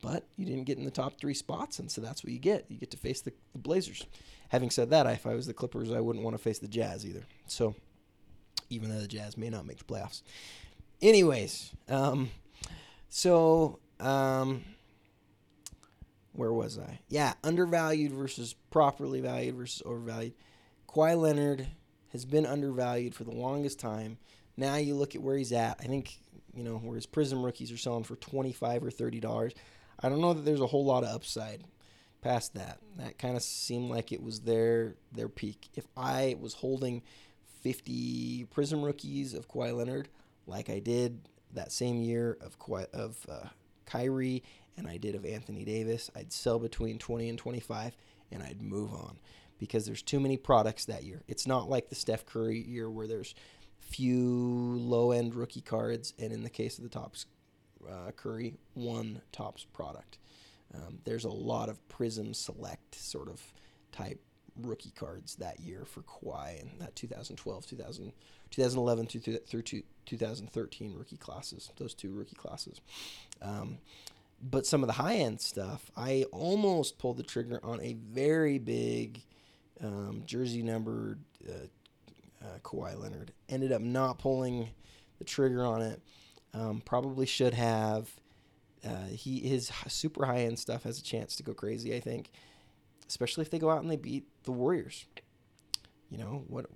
But 0.02 0.26
you 0.36 0.44
didn't 0.44 0.64
get 0.64 0.78
in 0.78 0.84
the 0.84 0.90
top 0.90 1.18
three 1.18 1.34
spots, 1.34 1.78
and 1.78 1.90
so 1.90 2.00
that's 2.00 2.24
what 2.24 2.32
you 2.32 2.38
get. 2.38 2.66
You 2.68 2.76
get 2.76 2.90
to 2.90 2.96
face 2.96 3.20
the, 3.20 3.32
the 3.52 3.58
Blazers. 3.58 4.04
Having 4.48 4.70
said 4.70 4.90
that, 4.90 5.06
if 5.06 5.26
I 5.26 5.34
was 5.34 5.46
the 5.46 5.54
Clippers, 5.54 5.92
I 5.92 6.00
wouldn't 6.00 6.24
want 6.24 6.36
to 6.36 6.42
face 6.42 6.58
the 6.58 6.68
Jazz 6.68 7.06
either. 7.06 7.22
So, 7.46 7.76
even 8.68 8.90
though 8.90 9.00
the 9.00 9.06
Jazz 9.06 9.36
may 9.36 9.48
not 9.48 9.64
make 9.64 9.78
the 9.78 9.84
playoffs. 9.84 10.22
Anyways, 11.00 11.72
um, 11.88 12.30
so 13.08 13.78
um, 14.00 14.64
where 16.32 16.52
was 16.52 16.78
I? 16.78 17.00
Yeah, 17.08 17.34
undervalued 17.44 18.12
versus 18.12 18.54
properly 18.70 19.20
valued 19.20 19.54
versus 19.54 19.82
overvalued. 19.84 20.34
Kawhi 20.88 21.20
Leonard 21.20 21.68
has 22.12 22.24
been 22.24 22.46
undervalued 22.46 23.14
for 23.14 23.24
the 23.24 23.32
longest 23.32 23.78
time. 23.78 24.18
Now 24.56 24.76
you 24.76 24.94
look 24.94 25.14
at 25.14 25.22
where 25.22 25.36
he's 25.36 25.52
at. 25.52 25.78
I 25.80 25.84
think 25.84 26.18
you 26.54 26.64
know 26.64 26.76
where 26.76 26.96
his 26.96 27.06
Prizm 27.06 27.44
rookies 27.44 27.72
are 27.72 27.76
selling 27.76 28.04
for 28.04 28.16
twenty 28.16 28.52
five 28.52 28.84
or 28.84 28.90
thirty 28.90 29.20
dollars. 29.20 29.52
I 30.00 30.08
don't 30.08 30.20
know 30.20 30.34
that 30.34 30.44
there's 30.44 30.60
a 30.60 30.66
whole 30.66 30.84
lot 30.84 31.04
of 31.04 31.14
upside 31.14 31.64
past 32.20 32.54
that. 32.54 32.78
That 32.98 33.18
kind 33.18 33.36
of 33.36 33.42
seemed 33.42 33.90
like 33.90 34.12
it 34.12 34.22
was 34.22 34.40
their 34.40 34.94
their 35.12 35.28
peak. 35.28 35.68
If 35.74 35.86
I 35.96 36.36
was 36.40 36.54
holding 36.54 37.02
fifty 37.62 38.46
Prizm 38.54 38.84
rookies 38.84 39.34
of 39.34 39.48
Kawhi 39.48 39.76
Leonard, 39.76 40.08
like 40.46 40.68
I 40.68 40.78
did 40.78 41.28
that 41.54 41.72
same 41.72 42.02
year 42.02 42.36
of 42.40 42.58
Kawhi, 42.58 42.90
of 42.92 43.16
uh, 43.28 43.48
Kyrie 43.86 44.42
and 44.76 44.88
I 44.88 44.96
did 44.96 45.14
of 45.14 45.24
Anthony 45.24 45.64
Davis, 45.64 46.10
I'd 46.16 46.32
sell 46.32 46.58
between 46.58 46.98
20 46.98 47.28
and 47.28 47.38
25 47.38 47.94
and 48.30 48.42
I'd 48.42 48.62
move 48.62 48.92
on 48.92 49.18
because 49.58 49.84
there's 49.84 50.02
too 50.02 50.18
many 50.18 50.36
products 50.36 50.86
that 50.86 51.04
year. 51.04 51.22
It's 51.28 51.46
not 51.46 51.68
like 51.68 51.88
the 51.88 51.94
Steph 51.94 52.26
Curry 52.26 52.62
year 52.62 52.90
where 52.90 53.06
there's 53.06 53.34
few 53.92 54.78
low 54.78 55.12
end 55.12 55.34
rookie 55.34 55.60
cards, 55.60 56.14
and 56.18 56.32
in 56.32 56.42
the 56.42 56.50
case 56.50 56.78
of 56.78 56.84
the 56.84 56.90
Topps 56.90 57.26
uh, 57.88 58.10
Curry, 58.12 58.54
one 58.74 59.20
Topps 59.32 59.64
product. 59.64 60.18
Um, 60.74 60.98
there's 61.04 61.24
a 61.24 61.30
lot 61.30 61.68
of 61.68 61.78
Prizm 61.88 62.34
Select 62.34 62.94
sort 62.94 63.28
of 63.28 63.42
type 63.92 64.20
rookie 64.60 64.92
cards 64.94 65.36
that 65.36 65.60
year 65.60 65.84
for 65.84 66.02
Kawhi 66.02 66.60
and 66.60 66.70
that 66.80 66.94
2012, 66.96 67.66
2000, 67.66 68.12
2011 68.50 69.06
through, 69.06 69.38
through 69.38 69.82
2013 70.06 70.94
rookie 70.94 71.16
classes, 71.16 71.70
those 71.76 71.94
two 71.94 72.12
rookie 72.12 72.36
classes. 72.36 72.80
Um, 73.40 73.78
but 74.42 74.66
some 74.66 74.82
of 74.82 74.86
the 74.86 74.94
high 74.94 75.16
end 75.16 75.40
stuff, 75.40 75.90
I 75.96 76.24
almost 76.32 76.98
pulled 76.98 77.18
the 77.18 77.22
trigger 77.22 77.60
on 77.62 77.80
a 77.80 77.94
very 77.94 78.58
big 78.58 79.22
um, 79.82 80.22
jersey 80.26 80.62
numbered 80.62 81.20
uh, 81.48 81.66
uh, 82.42 82.58
Kawhi 82.62 82.98
Leonard. 82.98 83.32
Ended 83.48 83.72
up 83.72 83.80
not 83.80 84.18
pulling 84.18 84.70
the 85.18 85.24
trigger 85.24 85.64
on 85.64 85.82
it. 85.82 86.02
Um, 86.54 86.82
probably 86.84 87.26
should 87.26 87.54
have. 87.54 88.10
Uh, 88.84 89.06
he 89.06 89.40
his 89.40 89.70
super 89.88 90.26
high 90.26 90.40
end 90.40 90.58
stuff 90.58 90.82
has 90.82 90.98
a 90.98 91.02
chance 91.02 91.36
to 91.36 91.42
go 91.42 91.54
crazy. 91.54 91.94
I 91.94 92.00
think, 92.00 92.30
especially 93.08 93.42
if 93.42 93.50
they 93.50 93.58
go 93.58 93.70
out 93.70 93.82
and 93.82 93.90
they 93.90 93.96
beat 93.96 94.26
the 94.44 94.52
Warriors. 94.52 95.06
You 96.10 96.18
know 96.18 96.44
what? 96.48 96.66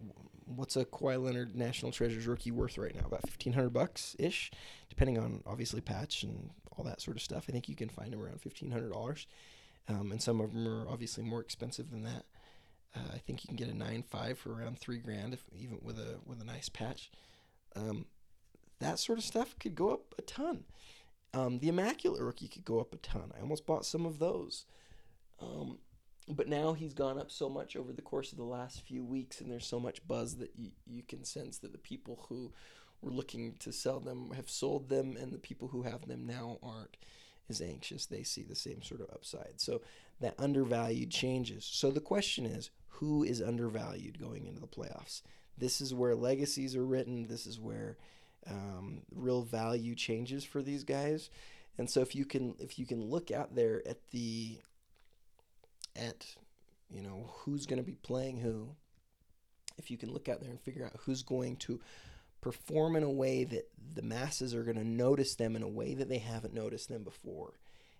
What's 0.46 0.76
a 0.76 0.84
Kawhi 0.84 1.20
Leonard 1.20 1.56
National 1.56 1.90
Treasures 1.90 2.26
rookie 2.28 2.52
worth 2.52 2.78
right 2.78 2.94
now? 2.94 3.06
About 3.06 3.28
fifteen 3.28 3.52
hundred 3.52 3.70
bucks 3.70 4.14
ish, 4.18 4.52
depending 4.88 5.18
on 5.18 5.42
obviously 5.44 5.80
patch 5.80 6.22
and 6.22 6.50
all 6.76 6.84
that 6.84 7.00
sort 7.00 7.16
of 7.16 7.22
stuff. 7.22 7.46
I 7.48 7.52
think 7.52 7.68
you 7.68 7.74
can 7.74 7.88
find 7.88 8.12
them 8.12 8.22
around 8.22 8.40
fifteen 8.40 8.70
hundred 8.70 8.92
dollars, 8.92 9.26
um, 9.88 10.12
and 10.12 10.22
some 10.22 10.40
of 10.40 10.54
them 10.54 10.68
are 10.68 10.88
obviously 10.88 11.24
more 11.24 11.40
expensive 11.40 11.90
than 11.90 12.04
that. 12.04 12.24
Uh, 12.96 13.12
I 13.14 13.18
think 13.18 13.44
you 13.44 13.48
can 13.48 13.56
get 13.56 13.68
a 13.68 13.76
nine 13.76 14.02
five 14.02 14.38
for 14.38 14.52
around 14.52 14.78
three 14.78 14.98
grand, 14.98 15.34
if, 15.34 15.44
even 15.54 15.78
with 15.82 15.98
a 15.98 16.18
with 16.24 16.40
a 16.40 16.44
nice 16.44 16.68
patch. 16.68 17.10
Um, 17.74 18.06
that 18.80 18.98
sort 18.98 19.18
of 19.18 19.24
stuff 19.24 19.58
could 19.58 19.74
go 19.74 19.90
up 19.90 20.14
a 20.18 20.22
ton. 20.22 20.64
Um, 21.34 21.58
the 21.58 21.68
Immaculate 21.68 22.22
Rookie 22.22 22.48
could 22.48 22.64
go 22.64 22.80
up 22.80 22.94
a 22.94 22.98
ton. 22.98 23.32
I 23.36 23.40
almost 23.42 23.66
bought 23.66 23.84
some 23.84 24.06
of 24.06 24.18
those. 24.18 24.64
Um, 25.40 25.78
but 26.28 26.48
now 26.48 26.72
he's 26.72 26.94
gone 26.94 27.18
up 27.18 27.30
so 27.30 27.48
much 27.48 27.76
over 27.76 27.92
the 27.92 28.02
course 28.02 28.32
of 28.32 28.38
the 28.38 28.44
last 28.44 28.80
few 28.80 29.04
weeks, 29.04 29.40
and 29.40 29.50
there's 29.50 29.66
so 29.66 29.78
much 29.78 30.06
buzz 30.08 30.36
that 30.36 30.50
you, 30.56 30.70
you 30.86 31.02
can 31.02 31.24
sense 31.24 31.58
that 31.58 31.72
the 31.72 31.78
people 31.78 32.26
who 32.28 32.52
were 33.02 33.12
looking 33.12 33.54
to 33.60 33.72
sell 33.72 34.00
them 34.00 34.30
have 34.34 34.48
sold 34.48 34.88
them, 34.88 35.16
and 35.20 35.32
the 35.32 35.38
people 35.38 35.68
who 35.68 35.82
have 35.82 36.08
them 36.08 36.26
now 36.26 36.58
aren't 36.62 36.96
as 37.48 37.60
anxious. 37.60 38.06
They 38.06 38.22
see 38.22 38.42
the 38.42 38.56
same 38.56 38.82
sort 38.82 39.00
of 39.00 39.10
upside. 39.12 39.60
So 39.60 39.82
that 40.20 40.34
undervalued 40.38 41.10
changes. 41.10 41.64
So 41.64 41.90
the 41.90 42.00
question 42.00 42.46
is 42.46 42.70
who 42.96 43.22
is 43.22 43.42
undervalued 43.42 44.18
going 44.18 44.46
into 44.46 44.60
the 44.60 44.66
playoffs? 44.66 45.22
This 45.58 45.80
is 45.80 45.94
where 45.94 46.14
legacies 46.14 46.76
are 46.76 46.84
written. 46.84 47.26
This 47.26 47.46
is 47.46 47.58
where 47.58 47.96
um, 48.48 49.02
real 49.14 49.42
value 49.42 49.94
changes 49.94 50.44
for 50.44 50.62
these 50.62 50.84
guys. 50.84 51.30
And 51.78 51.90
so 51.90 52.00
if 52.00 52.14
you 52.14 52.24
can 52.24 52.54
if 52.58 52.78
you 52.78 52.86
can 52.86 53.04
look 53.04 53.30
out 53.30 53.54
there 53.54 53.82
at 53.86 53.98
the 54.10 54.58
at 55.94 56.26
you 56.90 57.02
know 57.02 57.30
who's 57.38 57.66
going 57.66 57.78
to 57.78 57.86
be 57.86 57.96
playing 57.96 58.38
who, 58.38 58.68
if 59.78 59.90
you 59.90 59.98
can 59.98 60.12
look 60.12 60.28
out 60.28 60.40
there 60.40 60.50
and 60.50 60.60
figure 60.60 60.84
out 60.84 61.00
who's 61.04 61.22
going 61.22 61.56
to 61.56 61.80
perform 62.40 62.96
in 62.96 63.02
a 63.02 63.10
way 63.10 63.44
that 63.44 63.68
the 63.94 64.02
masses 64.02 64.54
are 64.54 64.62
going 64.62 64.76
to 64.76 64.86
notice 64.86 65.34
them 65.34 65.56
in 65.56 65.62
a 65.62 65.68
way 65.68 65.94
that 65.94 66.08
they 66.08 66.18
haven't 66.18 66.54
noticed 66.54 66.88
them 66.88 67.02
before. 67.02 67.54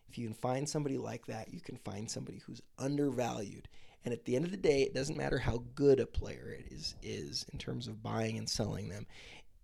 If 0.09 0.17
you 0.19 0.27
can 0.27 0.35
find 0.35 0.69
somebody 0.69 0.99
like 0.99 1.27
that, 1.27 1.53
you 1.53 1.61
can 1.61 1.79
find 1.79 2.11
somebody 2.11 2.41
who's 2.47 2.63
undervalued. 2.79 3.69
And 4.07 4.13
at 4.13 4.25
the 4.25 4.37
end 4.37 4.45
of 4.45 4.53
the 4.53 4.57
day, 4.57 4.83
it 4.83 4.95
doesn't 4.95 5.19
matter 5.19 5.37
how 5.37 5.65
good 5.75 5.99
a 5.99 6.07
player 6.07 6.57
it 6.57 6.73
is 6.73 6.95
is 7.03 7.45
in 7.53 7.59
terms 7.59 7.89
of 7.89 8.05
buying 8.05 8.39
and 8.39 8.49
selling 8.49 8.89
them. 8.89 9.05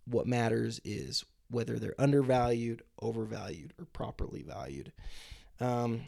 What 0.04 0.26
matters 0.26 0.80
is 0.84 1.24
whether 1.48 1.78
they're 1.78 1.94
undervalued, 1.96 2.82
overvalued, 3.00 3.72
or 3.78 3.84
properly 3.84 4.42
valued. 4.42 4.90
Um, 5.60 6.00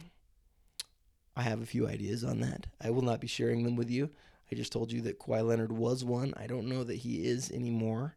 I 1.37 1.42
have 1.42 1.62
a 1.62 1.66
few 1.66 1.87
ideas 1.87 2.25
on 2.25 2.40
that. 2.40 2.66
I 2.83 2.90
will 2.90 3.03
not 3.03 3.20
be 3.20 3.29
sharing 3.29 3.62
them 3.62 3.77
with 3.77 3.88
you. 3.88 4.11
I 4.51 4.57
just 4.57 4.73
told 4.73 4.90
you 4.90 5.01
that 5.03 5.20
Kawhi 5.20 5.47
Leonard 5.47 5.70
was 5.70 6.05
one. 6.05 6.35
I 6.37 6.49
don't 6.49 6.66
know 6.66 6.83
that 6.83 6.97
he 6.97 7.29
is 7.29 7.53
anymore. 7.53 8.16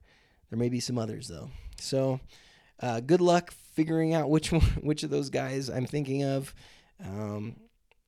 There 0.49 0.57
may 0.57 0.69
be 0.69 0.79
some 0.79 0.97
others 0.97 1.27
though. 1.27 1.51
So, 1.79 2.19
uh, 2.79 3.01
good 3.01 3.21
luck 3.21 3.51
figuring 3.51 4.15
out 4.15 4.31
which 4.31 4.51
one, 4.51 4.61
which 4.81 5.03
of 5.03 5.11
those 5.11 5.29
guys 5.29 5.69
I'm 5.69 5.85
thinking 5.85 6.23
of. 6.23 6.55
Um, 7.05 7.57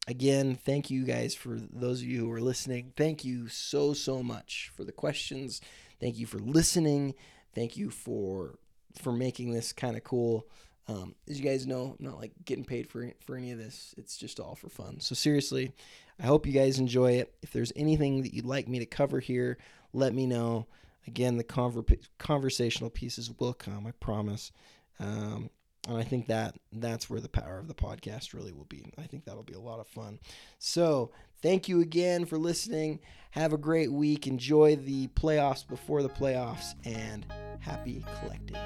again, 0.09 0.55
thank 0.55 0.89
you 0.89 1.05
guys 1.05 1.35
for 1.35 1.55
those 1.55 2.01
of 2.01 2.07
you 2.07 2.21
who 2.21 2.31
are 2.31 2.41
listening. 2.41 2.91
Thank 2.97 3.23
you 3.23 3.47
so 3.47 3.93
so 3.93 4.23
much 4.23 4.71
for 4.75 4.83
the 4.83 4.91
questions. 4.91 5.61
Thank 6.01 6.17
you 6.17 6.25
for 6.25 6.39
listening. 6.39 7.13
Thank 7.53 7.77
you 7.77 7.91
for 7.91 8.57
for 8.97 9.13
making 9.13 9.51
this 9.51 9.71
kind 9.71 9.95
of 9.95 10.03
cool. 10.03 10.47
Um, 10.87 11.13
as 11.29 11.39
you 11.39 11.45
guys 11.45 11.67
know, 11.67 11.95
I'm 11.99 12.05
not 12.05 12.17
like 12.17 12.31
getting 12.43 12.65
paid 12.65 12.89
for 12.89 13.11
for 13.21 13.35
any 13.35 13.51
of 13.51 13.59
this. 13.59 13.93
It's 13.97 14.17
just 14.17 14.39
all 14.39 14.55
for 14.55 14.69
fun. 14.69 14.99
So 14.99 15.13
seriously, 15.13 15.71
I 16.19 16.25
hope 16.25 16.47
you 16.47 16.53
guys 16.53 16.79
enjoy 16.79 17.13
it. 17.13 17.31
If 17.43 17.51
there's 17.51 17.71
anything 17.75 18.23
that 18.23 18.33
you'd 18.33 18.45
like 18.45 18.67
me 18.67 18.79
to 18.79 18.87
cover 18.87 19.19
here, 19.19 19.59
let 19.93 20.13
me 20.13 20.25
know. 20.25 20.67
Again, 21.07 21.37
the 21.37 21.43
conver- 21.43 22.05
conversational 22.17 22.89
pieces 22.89 23.31
will 23.39 23.53
come, 23.53 23.87
I 23.87 23.91
promise. 23.91 24.51
Um, 24.99 25.49
and 25.89 25.97
I 25.97 26.03
think 26.03 26.27
that 26.27 26.55
that's 26.71 27.09
where 27.09 27.19
the 27.19 27.29
power 27.29 27.57
of 27.57 27.67
the 27.67 27.73
podcast 27.73 28.33
really 28.33 28.53
will 28.53 28.65
be. 28.65 28.85
I 28.97 29.03
think 29.03 29.25
that'll 29.25 29.43
be 29.43 29.53
a 29.53 29.59
lot 29.59 29.79
of 29.79 29.87
fun. 29.87 30.19
So, 30.59 31.11
thank 31.41 31.67
you 31.67 31.81
again 31.81 32.25
for 32.25 32.37
listening. 32.37 32.99
Have 33.31 33.53
a 33.53 33.57
great 33.57 33.91
week. 33.91 34.27
Enjoy 34.27 34.75
the 34.75 35.07
playoffs 35.09 35.67
before 35.67 36.03
the 36.03 36.09
playoffs, 36.09 36.75
and 36.85 37.25
happy 37.59 38.05
collecting. 38.21 38.57